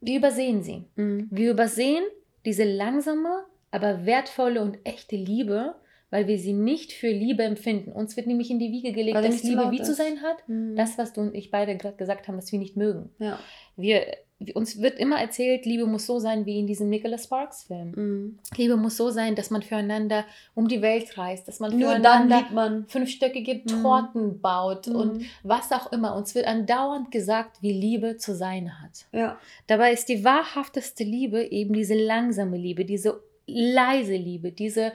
[0.00, 0.84] wir übersehen sie.
[0.96, 1.28] Mhm.
[1.30, 2.04] Wir übersehen
[2.44, 5.74] diese langsame, aber wertvolle und echte Liebe,
[6.10, 7.92] weil wir sie nicht für Liebe empfinden.
[7.92, 9.98] Uns wird nämlich in die Wiege gelegt, dass zu Liebe wie zu ist.
[9.98, 10.48] sein hat.
[10.48, 10.76] Mhm.
[10.76, 13.10] Das, was du und ich beide gerade gesagt haben, was wir nicht mögen.
[13.18, 13.38] ja.
[13.76, 14.06] Wir,
[14.54, 17.92] uns wird immer erzählt, Liebe muss so sein wie in diesem Nicholas Sparks Film.
[17.96, 18.38] Mhm.
[18.56, 22.02] Liebe muss so sein, dass man füreinander um die Welt reist, dass man Nur dann
[22.28, 22.86] füreinander man.
[22.86, 23.82] fünfstöckige Mhm.
[23.82, 24.94] Torten baut Mhm.
[24.96, 26.14] und was auch immer.
[26.14, 29.06] Uns wird andauernd gesagt, wie Liebe zu sein hat.
[29.12, 29.38] Ja.
[29.68, 34.92] Dabei ist die wahrhafteste Liebe eben diese langsame Liebe, diese leise Liebe, diese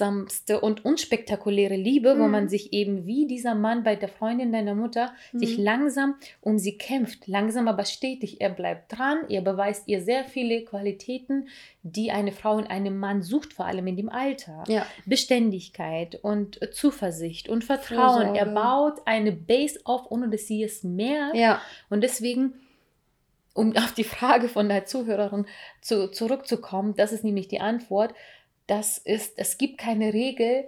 [0.00, 2.30] unbedeutsamste und unspektakuläre Liebe, wo Mhm.
[2.30, 5.64] man sich eben wie dieser Mann bei der Freundin deiner Mutter sich Mhm.
[5.64, 8.40] langsam um sie kämpft, langsam aber stetig.
[8.40, 11.48] Er bleibt dran, er beweist ihr sehr viele Qualitäten,
[11.82, 14.64] die eine Frau in einem Mann sucht, vor allem in dem Alter.
[14.68, 14.86] Ja.
[15.06, 18.34] Beständigkeit und Zuversicht und Vertrauen.
[18.34, 18.50] Er Fürsorge.
[18.54, 21.36] baut eine Base auf, ohne dass sie es merkt.
[21.36, 21.60] Ja.
[21.90, 22.54] Und deswegen,
[23.54, 25.46] um auf die Frage von der Zuhörerin
[25.80, 28.14] zu, zurückzukommen, das ist nämlich die Antwort,
[28.68, 30.64] das ist, es gibt keine Regel,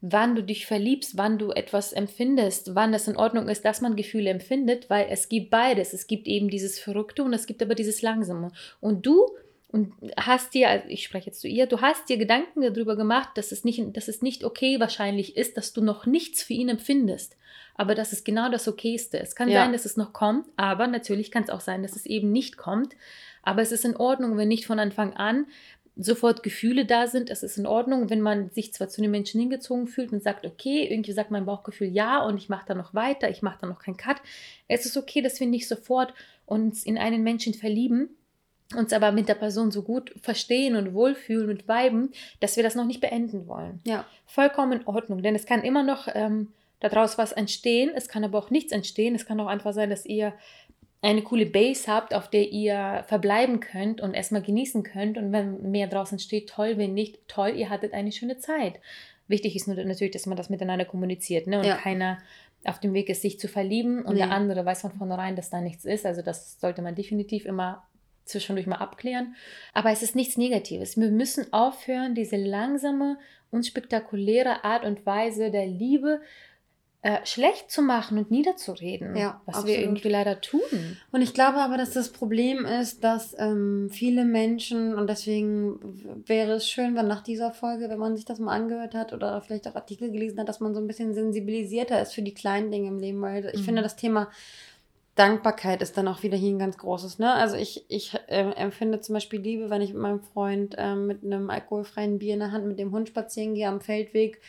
[0.00, 3.94] wann du dich verliebst, wann du etwas empfindest, wann es in Ordnung ist, dass man
[3.94, 5.92] Gefühle empfindet, weil es gibt beides.
[5.92, 8.50] Es gibt eben dieses Verrückte und es gibt aber dieses Langsame.
[8.80, 9.30] Und du
[9.68, 13.30] und hast dir, also ich spreche jetzt zu ihr, du hast dir Gedanken darüber gemacht,
[13.36, 16.68] dass es nicht, dass es nicht okay wahrscheinlich ist, dass du noch nichts für ihn
[16.68, 17.36] empfindest.
[17.74, 19.18] Aber das ist genau das Okayste.
[19.18, 19.62] Es kann Ja.
[19.62, 22.58] sein, dass es noch kommt, aber natürlich kann es auch sein, dass es eben nicht
[22.58, 22.94] kommt.
[23.42, 25.46] Aber es ist in Ordnung, wenn nicht von Anfang an
[25.96, 27.28] sofort Gefühle da sind.
[27.28, 30.46] Es ist in Ordnung, wenn man sich zwar zu den Menschen hingezogen fühlt und sagt,
[30.46, 33.66] okay, irgendwie sagt mein Bauchgefühl ja und ich mache da noch weiter, ich mache da
[33.66, 34.16] noch keinen Cut.
[34.68, 36.14] Es ist okay, dass wir nicht sofort
[36.46, 38.10] uns in einen Menschen verlieben,
[38.74, 42.74] uns aber mit der Person so gut verstehen und wohlfühlen und viben, dass wir das
[42.74, 43.80] noch nicht beenden wollen.
[43.84, 44.06] Ja.
[44.24, 46.48] Vollkommen in Ordnung, denn es kann immer noch ähm,
[46.80, 49.14] daraus was entstehen, es kann aber auch nichts entstehen.
[49.14, 50.34] Es kann auch einfach sein, dass ihr
[51.02, 55.18] eine coole Base habt, auf der ihr verbleiben könnt und erstmal genießen könnt.
[55.18, 58.78] Und wenn mehr draußen steht, toll, wenn nicht, toll, ihr hattet eine schöne Zeit.
[59.26, 61.58] Wichtig ist nur natürlich, dass man das miteinander kommuniziert ne?
[61.58, 61.76] und Ja.
[61.76, 62.18] keiner
[62.64, 64.20] auf dem Weg ist, sich zu verlieben und Nee.
[64.20, 66.06] der andere weiß von vornherein, dass da nichts ist.
[66.06, 67.82] Also das sollte man definitiv immer
[68.24, 69.34] zwischendurch mal abklären.
[69.74, 70.96] Aber es ist nichts Negatives.
[70.96, 73.18] Wir müssen aufhören, diese langsame
[73.50, 76.20] und spektakuläre Art und Weise der Liebe
[77.04, 79.76] äh, schlecht zu machen und niederzureden, Ja, was absolut.
[79.76, 80.60] wir irgendwie leider tun.
[81.10, 86.52] Und ich glaube aber, dass das Problem ist, dass ähm, viele Menschen, und deswegen wäre
[86.52, 89.66] es schön, wenn nach dieser Folge, wenn man sich das mal angehört hat oder vielleicht
[89.66, 92.86] auch Artikel gelesen hat, dass man so ein bisschen sensibilisierter ist für die kleinen Dinge
[92.86, 93.64] im Leben, weil ich Mhm.
[93.64, 94.28] finde, das Thema
[95.14, 97.18] Dankbarkeit ist dann auch wieder hier ein ganz großes.
[97.18, 97.30] Ne?
[97.34, 101.22] Also ich, ich äh, empfinde zum Beispiel Liebe, wenn ich mit meinem Freund ähm, mit
[101.22, 104.40] einem alkoholfreien Bier in der Hand mit dem Hund spazieren gehe am Feldweg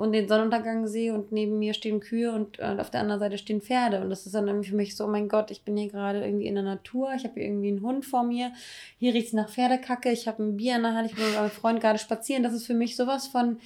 [0.00, 3.36] und den Sonnenuntergang sehe und neben mir stehen Kühe und äh, auf der anderen Seite
[3.36, 4.00] stehen Pferde.
[4.00, 6.24] Und das ist dann irgendwie für mich so, oh mein Gott, ich bin hier gerade
[6.24, 8.50] irgendwie in der Natur, ich habe hier irgendwie einen Hund vor mir,
[8.98, 11.34] hier riecht es nach Pferdekacke, ich habe ein Bier in der Hand, ich bin mit
[11.34, 12.42] meinem Freund gerade spazieren.
[12.42, 13.58] Das ist für mich sowas von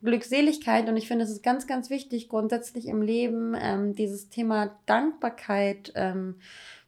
[0.00, 4.70] Glückseligkeit und ich finde, es ist ganz, ganz wichtig, grundsätzlich im Leben ähm, dieses Thema
[4.86, 6.36] Dankbarkeit ähm,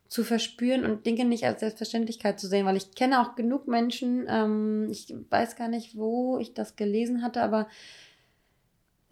[0.07, 4.27] zu verspüren und Dinge nicht als Selbstverständlichkeit zu sehen, weil ich kenne auch genug Menschen,
[4.29, 7.67] ähm, ich weiß gar nicht, wo ich das gelesen hatte, aber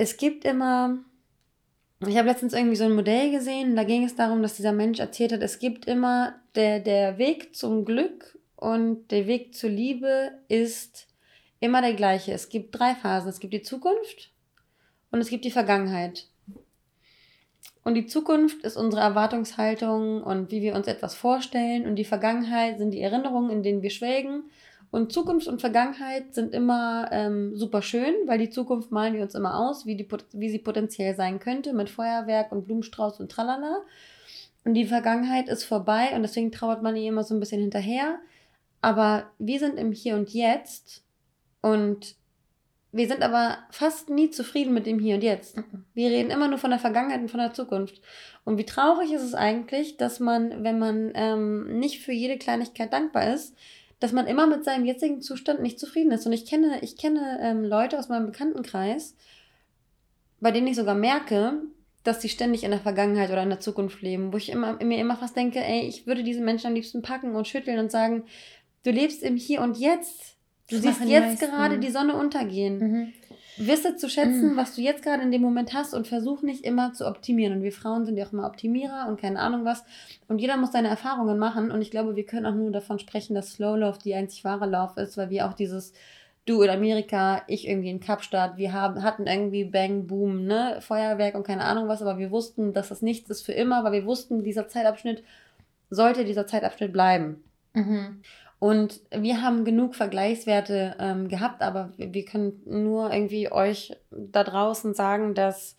[0.01, 0.99] es gibt immer,
[2.07, 4.99] ich habe letztens irgendwie so ein Modell gesehen, da ging es darum, dass dieser Mensch
[4.99, 10.33] erzählt hat, es gibt immer der, der Weg zum Glück und der Weg zur Liebe
[10.49, 11.07] ist
[11.61, 12.33] immer der gleiche.
[12.33, 13.29] Es gibt drei Phasen.
[13.29, 14.33] Es gibt die Zukunft
[15.11, 16.29] und es gibt die Vergangenheit.
[17.85, 21.87] Und die Zukunft ist unsere Erwartungshaltung und wie wir uns etwas vorstellen.
[21.87, 24.45] Und die Vergangenheit sind die Erinnerungen, in denen wir schwelgen.
[24.91, 29.37] Und Zukunft und Vergangenheit sind immer ähm, super schön, weil die Zukunft malen wir uns
[29.37, 33.83] immer aus, wie, die, wie sie potenziell sein könnte, mit Feuerwerk und Blumenstrauß und Tralala.
[34.65, 38.19] Und die Vergangenheit ist vorbei und deswegen trauert man ihr immer so ein bisschen hinterher.
[38.83, 41.05] Aber wir sind im Hier und Jetzt
[41.61, 42.17] und
[42.93, 45.57] wir sind aber fast nie zufrieden mit dem Hier und Jetzt.
[45.95, 48.01] Wir reden immer nur von der Vergangenheit und von der Zukunft.
[48.45, 52.93] Und wie traurig ist es eigentlich, dass man, wenn man ähm, nicht für jede Kleinigkeit
[52.93, 53.55] dankbar ist,
[54.01, 56.27] dass man immer mit seinem jetzigen Zustand nicht zufrieden ist.
[56.27, 59.15] Und ich kenne, ich kenne ähm, Leute aus meinem Bekanntenkreis,
[60.41, 61.63] bei denen ich sogar merke,
[62.03, 64.99] dass sie ständig in der Vergangenheit oder in der Zukunft leben, wo ich immer, mir
[64.99, 68.25] immer fast denke, ey, ich würde diese Menschen am liebsten packen und schütteln und sagen,
[68.85, 70.37] du lebst im Hier und Jetzt.
[70.71, 71.47] Du Das siehst jetzt meisten.
[71.47, 72.79] gerade die Sonne untergehen.
[72.79, 73.13] Mhm.
[73.67, 74.57] Wisse zu schätzen, Mm.
[74.57, 77.59] was du jetzt gerade in dem Moment hast und versuch nicht immer zu optimieren.
[77.59, 79.85] Und wir Frauen sind ja auch immer Optimierer und keine Ahnung was.
[80.29, 81.71] Und jeder muss seine Erfahrungen machen.
[81.71, 84.67] Und ich glaube, wir können auch nur davon sprechen, dass Slow Love die einzig wahre
[84.67, 85.93] Lauf ist, weil wir auch dieses
[86.47, 91.35] Du in Amerika, ich irgendwie in Kapstadt, wir haben, hatten irgendwie Bang, Boom, ne, Feuerwerk
[91.35, 94.07] und keine Ahnung was, aber wir wussten, dass das nichts ist für immer, weil wir
[94.07, 95.23] wussten, dieser Zeitabschnitt
[95.91, 97.45] sollte dieser Zeitabschnitt bleiben.
[97.75, 98.23] Mhm.
[98.61, 104.45] Und wir haben genug Vergleichswerte ähm, gehabt, aber wir, wir können nur irgendwie euch da
[104.45, 105.79] draußen sagen, dass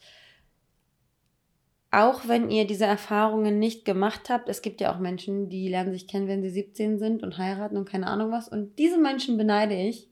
[1.92, 5.92] auch wenn ihr diese Erfahrungen nicht gemacht habt, es gibt ja auch Menschen, die lernen
[5.92, 8.48] sich kennen, wenn sie 17 sind und heiraten und keine Ahnung was.
[8.48, 10.10] Und diese Menschen beneide ich,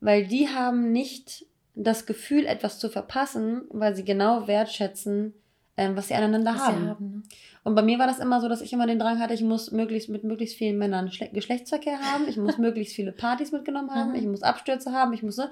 [0.00, 5.32] weil die haben nicht das Gefühl, etwas zu verpassen, weil sie genau wertschätzen,
[5.76, 6.82] ähm, was sie aneinander Was haben.
[6.82, 7.22] wir haben ne?
[7.64, 9.72] Und bei mir war das immer so, dass ich immer den Drang hatte, ich muss
[9.72, 14.10] möglichst mit möglichst vielen Männern Schle Geschlechtsverkehr haben, ich muss möglichst viele Partys mitgenommen haben,
[14.10, 14.16] Mhm.
[14.16, 15.50] ich muss Abstürze haben, ich muss, ne,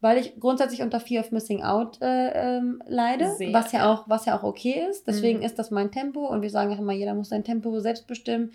[0.00, 3.92] weil ich grundsätzlich unter Fear of Missing Out äh, ähm, leide, Sehr, was ja ja.
[3.92, 5.06] auch, was ja auch okay ist.
[5.06, 5.44] Deswegen Mhm.
[5.44, 8.50] ist das mein Tempo und wir sagen auch immer, jeder muss sein Tempo selbst bestimmen.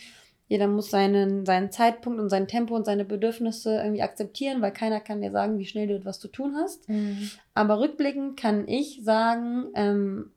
[0.49, 4.99] Jeder muss seinen, seinen Zeitpunkt und sein Tempo und seine Bedürfnisse irgendwie akzeptieren, weil keiner
[4.99, 6.89] kann dir sagen, wie schnell du etwas zu tun hast.
[6.89, 7.29] Mhm.
[7.53, 10.31] Aber rückblickend kann ich sagen, ähm,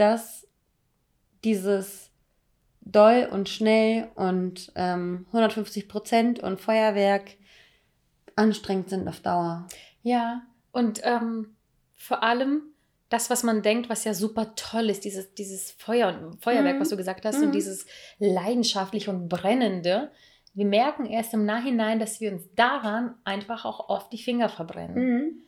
[0.00, 0.46] dass
[1.44, 2.10] dieses
[2.80, 7.36] doll und schnell und ähm, 150 Prozent und Feuerwerk
[8.36, 9.66] anstrengend sind auf Dauer.
[10.02, 11.54] Ja, und ähm,
[11.94, 12.62] vor allem
[13.10, 16.80] das, was man denkt, was ja super toll ist, dieses, dieses Feuer, Feuerwerk, Mhm.
[16.80, 17.46] was du gesagt hast, Mhm.
[17.46, 17.86] und dieses
[18.18, 20.10] leidenschaftliche und brennende.
[20.54, 25.42] Wir merken erst im Nachhinein, dass wir uns daran einfach auch oft die Finger verbrennen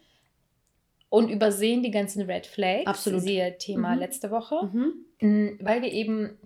[1.13, 3.21] und übersehen die ganzen Red Flags, Absolut.
[3.21, 3.99] siehe Thema Mhm.
[3.99, 4.95] letzte Woche, Mhm.
[5.21, 6.39] Mm, weil wir eben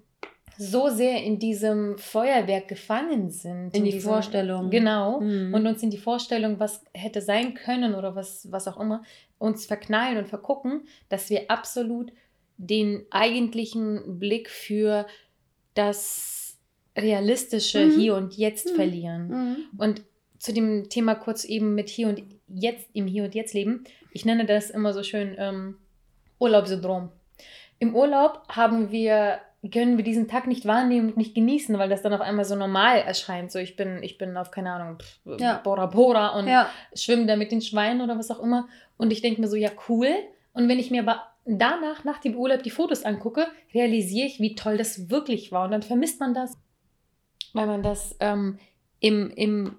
[0.59, 3.77] so sehr in diesem Feuerwerk gefangen sind.
[3.77, 4.71] In die diesem, Vorstellung.
[4.71, 5.21] Genau.
[5.21, 5.55] Mhm.
[5.55, 9.05] Und uns in die Vorstellung, was hätte sein können oder was, was auch immer,
[9.39, 12.11] uns verknallen und vergucken, dass wir absolut
[12.57, 15.07] den eigentlichen Blick für
[15.75, 16.57] das
[16.97, 17.99] realistische Mhm.
[18.01, 18.75] Hier und Jetzt Mhm.
[18.75, 19.29] verlieren.
[19.29, 19.57] Mhm.
[19.79, 20.03] Und
[20.41, 23.85] zu dem Thema kurz eben mit Hier und Jetzt, im Hier und Jetzt leben.
[24.13, 25.77] Ich nenne das immer so schön ähm,
[26.39, 27.11] Urlaubssyndrom.
[27.79, 29.41] Im Urlaub haben wir,
[29.73, 32.55] können wir diesen Tag nicht wahrnehmen und nicht genießen, weil das dann auf einmal so
[32.57, 33.53] normal erscheint.
[33.53, 35.61] So, ich bin, ich bin auf, keine Ahnung, pff, Ja.
[35.63, 36.71] Bora Bora und Ja.
[36.95, 38.69] schwimme da mit den Schweinen oder was auch immer.
[38.97, 40.09] Und ich denke mir so, ja, cool.
[40.53, 44.55] Und wenn ich mir aber danach, nach dem Urlaub, die Fotos angucke, realisiere ich, wie
[44.55, 45.65] toll das wirklich war.
[45.65, 46.55] Und dann vermisst man das,
[47.53, 48.59] weil man das ähm,
[49.01, 49.77] im, im,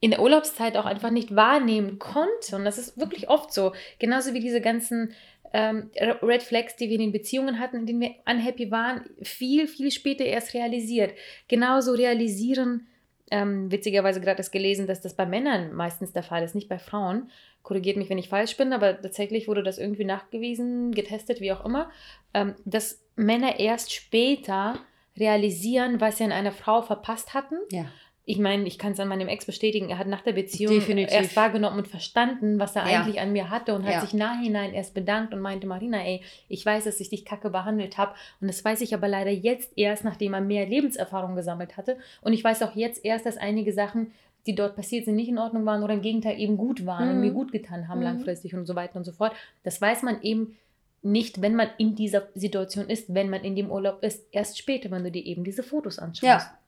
[0.00, 2.54] in der Urlaubszeit auch einfach nicht wahrnehmen konnte.
[2.54, 3.72] Und das ist wirklich oft so.
[3.98, 5.12] Genauso wie diese ganzen
[5.52, 5.90] ähm,
[6.22, 9.90] Red Flags, die wir in den Beziehungen hatten, in denen wir unhappy waren, viel, viel
[9.90, 11.14] später erst realisiert.
[11.48, 12.86] Genauso realisieren,
[13.30, 16.78] ähm, witzigerweise gerade das gelesen, dass das bei Männern meistens der Fall ist, nicht bei
[16.78, 17.30] Frauen.
[17.62, 21.64] Korrigiert mich, wenn ich falsch bin, aber tatsächlich wurde das irgendwie nachgewiesen, getestet, wie auch
[21.64, 21.90] immer,
[22.34, 24.78] ähm, dass Männer erst später
[25.18, 27.56] realisieren, was sie an einer Frau verpasst hatten.
[27.70, 27.86] Ja
[28.28, 31.14] ich meine, ich kann es an meinem Ex bestätigen, er hat nach der Beziehung Definitiv.
[31.14, 32.98] erst wahrgenommen und verstanden, was er Ja.
[33.00, 34.00] eigentlich an mir hatte und hat Ja.
[34.00, 37.96] sich nachhinein erst bedankt und meinte, Marina, ey, ich weiß, dass ich dich kacke behandelt
[37.98, 41.98] habe und das weiß ich aber leider jetzt erst, nachdem er mehr Lebenserfahrung gesammelt hatte
[42.20, 44.12] und ich weiß auch jetzt erst, dass einige Sachen,
[44.48, 47.14] die dort passiert sind, nicht in Ordnung waren oder im Gegenteil eben gut waren und
[47.16, 47.20] Mhm.
[47.20, 48.04] mir gut getan haben Mhm.
[48.06, 49.32] langfristig und so weiter und so fort.
[49.62, 50.56] Das weiß man eben
[51.02, 54.90] nicht, wenn man in dieser Situation ist, wenn man in dem Urlaub ist, erst später,
[54.90, 56.22] wenn du dir eben diese Fotos anschaust.
[56.24, 56.58] Ja.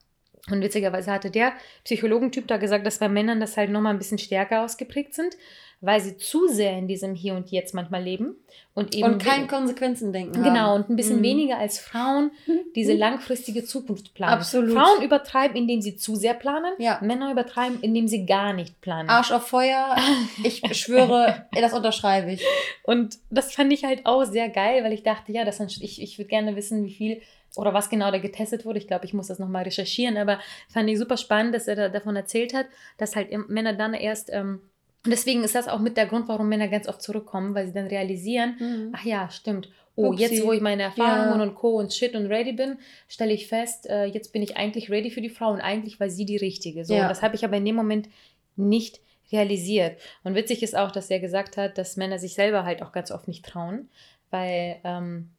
[0.51, 1.53] Und witzigerweise hatte der
[1.85, 5.37] Psychologentyp da gesagt, dass bei Männern das halt nochmal ein bisschen stärker ausgeprägt sind,
[5.81, 8.35] weil sie zu sehr in diesem Hier und Jetzt manchmal leben
[8.75, 10.43] und eben Und kein Konsequenzen denken.
[10.43, 10.83] Genau, haben.
[10.83, 11.23] und ein bisschen Mhm.
[11.23, 12.33] weniger als Frauen
[12.75, 14.33] diese langfristige Zukunft planen.
[14.33, 14.73] Absolut.
[14.73, 16.99] Frauen übertreiben, indem sie zu sehr planen, Ja.
[17.01, 19.09] Männer übertreiben, indem sie gar nicht planen.
[19.09, 19.95] Arsch auf Feuer,
[20.43, 22.45] ich schwöre, das unterschreibe ich.
[22.83, 26.19] Und das fand ich halt auch sehr geil, weil ich dachte, ja, das, ich, ich
[26.19, 27.23] würde gerne wissen, wie viel
[27.59, 28.79] oder was genau da getestet wurde.
[28.79, 31.88] Ich glaube, ich muss das nochmal recherchieren, aber fand ich super spannend, dass er da
[31.88, 32.66] davon erzählt hat,
[32.97, 34.61] dass halt Männer dann erst, ähm,
[35.05, 37.73] und deswegen ist das auch mit der Grund, warum Männer ganz oft zurückkommen, weil sie
[37.73, 38.92] dann realisieren, Mhm.
[38.97, 39.71] ach ja, stimmt.
[39.97, 40.23] Oh, Upsi.
[40.23, 41.42] jetzt, wo ich meine Erfahrungen Ja.
[41.42, 41.77] und Co.
[41.79, 45.21] und Shit und ready bin, stelle ich fest, äh, jetzt bin ich eigentlich ready für
[45.21, 46.85] die Frau und eigentlich war sie die Richtige.
[46.85, 47.03] So, Ja.
[47.03, 48.09] und das habe ich aber in dem Moment
[48.55, 49.01] nicht
[49.33, 49.99] realisiert.
[50.23, 53.11] Und witzig ist auch, dass er gesagt hat, dass Männer sich selber halt auch ganz
[53.11, 53.88] oft nicht trauen,
[54.31, 55.31] weil ähm,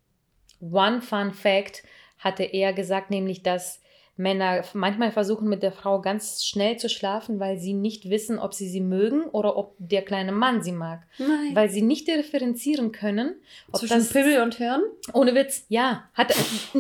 [0.62, 1.84] One Fun Fact
[2.20, 3.82] hatte er gesagt, nämlich, dass
[4.18, 8.54] Männer manchmal versuchen, mit der Frau ganz schnell zu schlafen, weil sie nicht wissen, ob
[8.54, 11.04] sie sie mögen oder ob der kleine Mann sie mag.
[11.18, 11.52] Nein.
[11.56, 13.36] Weil sie nicht differenzieren können,
[13.72, 14.82] ob Zwischen Pimmel und Hirn?
[15.14, 16.04] ohne Witz, ja.
[16.14, 16.34] Hat,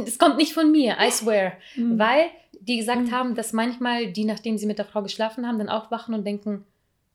[0.06, 1.54] es kommt nicht von mir, I swear.
[1.78, 1.97] Mhm.
[1.97, 2.25] Weil
[2.60, 3.12] die gesagt Mhm.
[3.12, 6.65] haben, dass manchmal die, nachdem sie mit der Frau geschlafen haben, dann aufwachen und denken,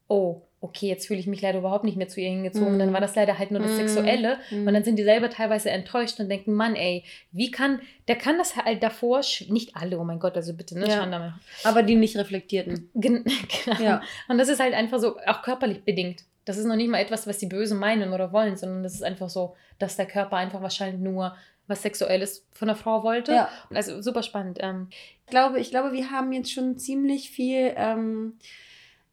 [0.08, 2.77] oh, okay, jetzt fühle ich mich leider überhaupt nicht mehr zu ihr hingezogen.
[2.77, 2.79] Mhm.
[2.79, 3.77] Dann war das leider halt nur das Mhm.
[3.77, 4.38] Sexuelle.
[4.50, 4.66] Mhm.
[4.66, 8.38] Und dann sind die selber teilweise enttäuscht und denken, Mann, ey, wie kann, der kann
[8.38, 11.38] das halt davor, nicht alle, oh mein Gott, also bitte, ne, Ja.
[11.64, 12.90] Aber die nicht reflektierten.
[12.94, 13.24] Gen
[13.64, 13.83] genau.
[13.83, 14.03] Ja.
[14.29, 16.24] Und das ist halt einfach so, auch körperlich bedingt.
[16.46, 19.03] Das ist noch nicht mal etwas, was sie böse meinen oder wollen, sondern das ist
[19.03, 23.33] einfach so, dass der Körper einfach wahrscheinlich nur was Sexuelles von der Frau wollte.
[23.33, 23.48] Ja.
[23.72, 24.59] Also super spannend.
[24.62, 24.88] Ähm,
[25.27, 28.35] Ich glaube, ich glaube, wir haben jetzt schon ziemlich viel ähm,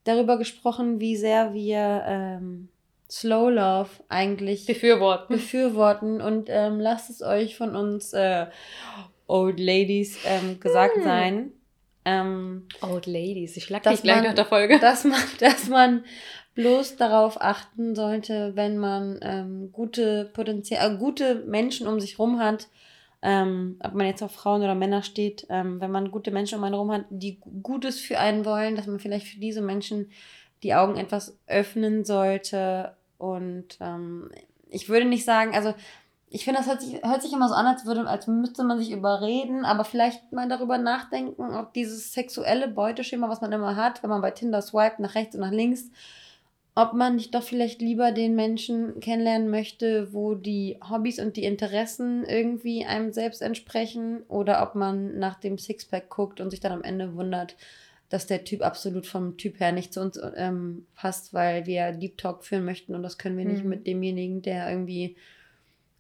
[0.04, 2.70] darüber gesprochen, wie sehr wir ähm,
[3.10, 5.34] Slow Love eigentlich befürworten.
[5.36, 8.46] befürworten und ähm, lasst es euch von uns äh,
[9.28, 11.04] Old Ladies ähm, gesagt Hm.
[11.04, 11.52] sein,
[12.06, 14.80] ähm, Old Ladies, ich schlag dich gleich man- nach der Folge.
[14.82, 16.04] dass man, dass man
[16.56, 22.40] bloß darauf achten sollte, wenn man ähm, gute Potenzial, äh, gute Menschen um sich rum
[22.40, 22.68] hat,
[23.22, 26.64] ähm, ob man jetzt auf Frauen oder Männer steht, ähm, wenn man gute Menschen um
[26.64, 30.10] einen rum hat, die Gutes für einen wollen, dass man vielleicht für diese Menschen
[30.64, 32.96] die Augen etwas öffnen sollte.
[33.18, 34.32] Und ähm,
[34.70, 35.74] ich würde nicht sagen, also
[36.34, 38.80] ich finde, das hört sich, hört sich immer so an, als, würde, als müsste man
[38.80, 44.02] sich überreden, aber vielleicht mal darüber nachdenken, ob dieses sexuelle Beuteschema, was man immer hat,
[44.02, 45.90] wenn man bei Tinder swiped nach rechts und nach links,
[46.74, 51.44] ob man nicht doch vielleicht lieber den Menschen kennenlernen möchte, wo die Hobbys und die
[51.44, 56.72] Interessen irgendwie einem selbst entsprechen oder ob man nach dem Sixpack guckt und sich dann
[56.72, 57.58] am Ende wundert,
[58.10, 62.18] dass der Typ absolut vom Typ her nicht zu uns ähm, passt, weil wir Deep
[62.18, 63.70] Talk führen möchten und das können wir nicht Mhm.
[63.70, 65.16] mit demjenigen, der irgendwie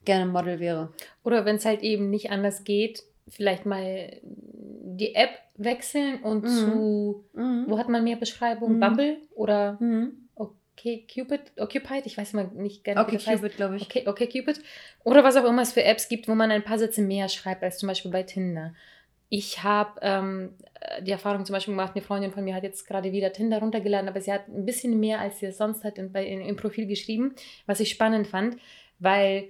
[0.05, 0.93] gerne Model wäre.
[1.23, 6.47] Oder wenn es halt eben nicht anders geht, vielleicht mal die App wechseln und Mhm.
[6.47, 7.25] zu,
[7.67, 8.75] wo hat man mehr Beschreibung?
[8.75, 8.79] Mhm.
[8.79, 10.20] Bumble oder Mhm.
[10.81, 12.05] Okay Cupid, Occupied?
[12.05, 13.41] Ich weiß mal nicht genau, Okay, wie das heißt.
[13.41, 13.83] Cupid, glaube ich.
[13.83, 14.61] Okay, okay, Cupid.
[15.03, 17.63] Oder was auch immer es für Apps gibt, wo man ein paar Sätze mehr schreibt,
[17.63, 18.73] als zum Beispiel bei Tinder.
[19.29, 22.85] Ich habe ähm, äh, die Erfahrung zum Beispiel gemacht, eine Freundin von mir hat jetzt
[22.85, 25.97] gerade wieder Tinder runtergeladen, aber sie hat ein bisschen mehr, als sie es sonst hat,
[25.97, 28.57] in, bei, in, im Profil geschrieben, was ich spannend fand,
[28.99, 29.47] weil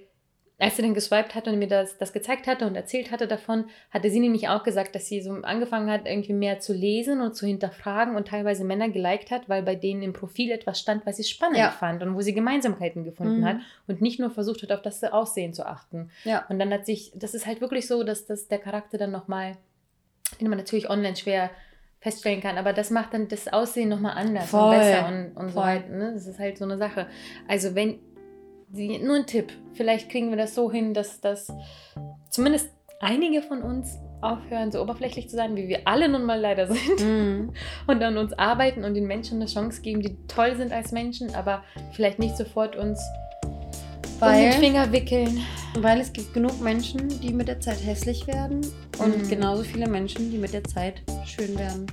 [0.62, 3.64] als sie dann geswiped hat und mir das, das gezeigt hatte und erzählt hatte davon,
[3.90, 7.34] hatte sie nämlich auch gesagt, dass sie so angefangen hat, irgendwie mehr zu lesen und
[7.34, 11.16] zu hinterfragen und teilweise Männer geliked hat, weil bei denen im Profil etwas stand, was
[11.16, 11.70] sie spannend Ja.
[11.70, 13.44] fand und wo sie Gemeinsamkeiten gefunden Mhm.
[13.44, 13.56] hat
[13.88, 16.10] und nicht nur versucht hat, auf das Aussehen zu achten.
[16.24, 16.44] Ja.
[16.48, 19.56] Und dann hat sich, das ist halt wirklich so, dass das der Charakter dann nochmal,
[20.40, 21.50] den man natürlich online schwer
[22.00, 24.62] feststellen kann, aber das macht dann das Aussehen nochmal anders Voll.
[24.62, 25.88] und besser und, und so weiter.
[25.88, 26.12] Ne?
[26.14, 27.06] Das ist halt so eine Sache.
[27.48, 27.98] Also wenn,
[28.72, 31.52] die, nur ein Tipp, vielleicht kriegen wir das so hin, dass das
[32.30, 32.70] zumindest
[33.00, 37.00] einige von uns aufhören, so oberflächlich zu sein, wie wir alle nun mal leider sind.
[37.00, 37.52] Mhm.
[37.86, 41.34] Und an uns arbeiten und den Menschen eine Chance geben, die toll sind als Menschen,
[41.34, 41.62] aber
[41.92, 43.00] vielleicht nicht sofort uns
[43.44, 43.50] um
[44.20, 45.40] den Weil, Finger wickeln.
[45.78, 48.60] weil es gibt genug Menschen, die mit der Zeit hässlich werden
[49.00, 49.28] und Mhm.
[49.28, 51.86] genauso viele Menschen, die mit der Zeit schön werden.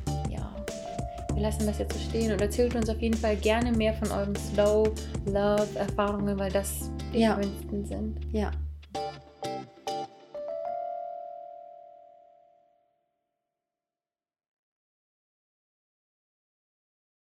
[1.40, 4.12] Wir lassen das jetzt so stehen und erzählt uns auf jeden Fall gerne mehr von
[4.12, 4.92] euren Slow
[5.26, 7.36] Love Erfahrungen, weil das die Ja.
[7.42, 8.18] schönsten sind.
[8.34, 8.52] Ja.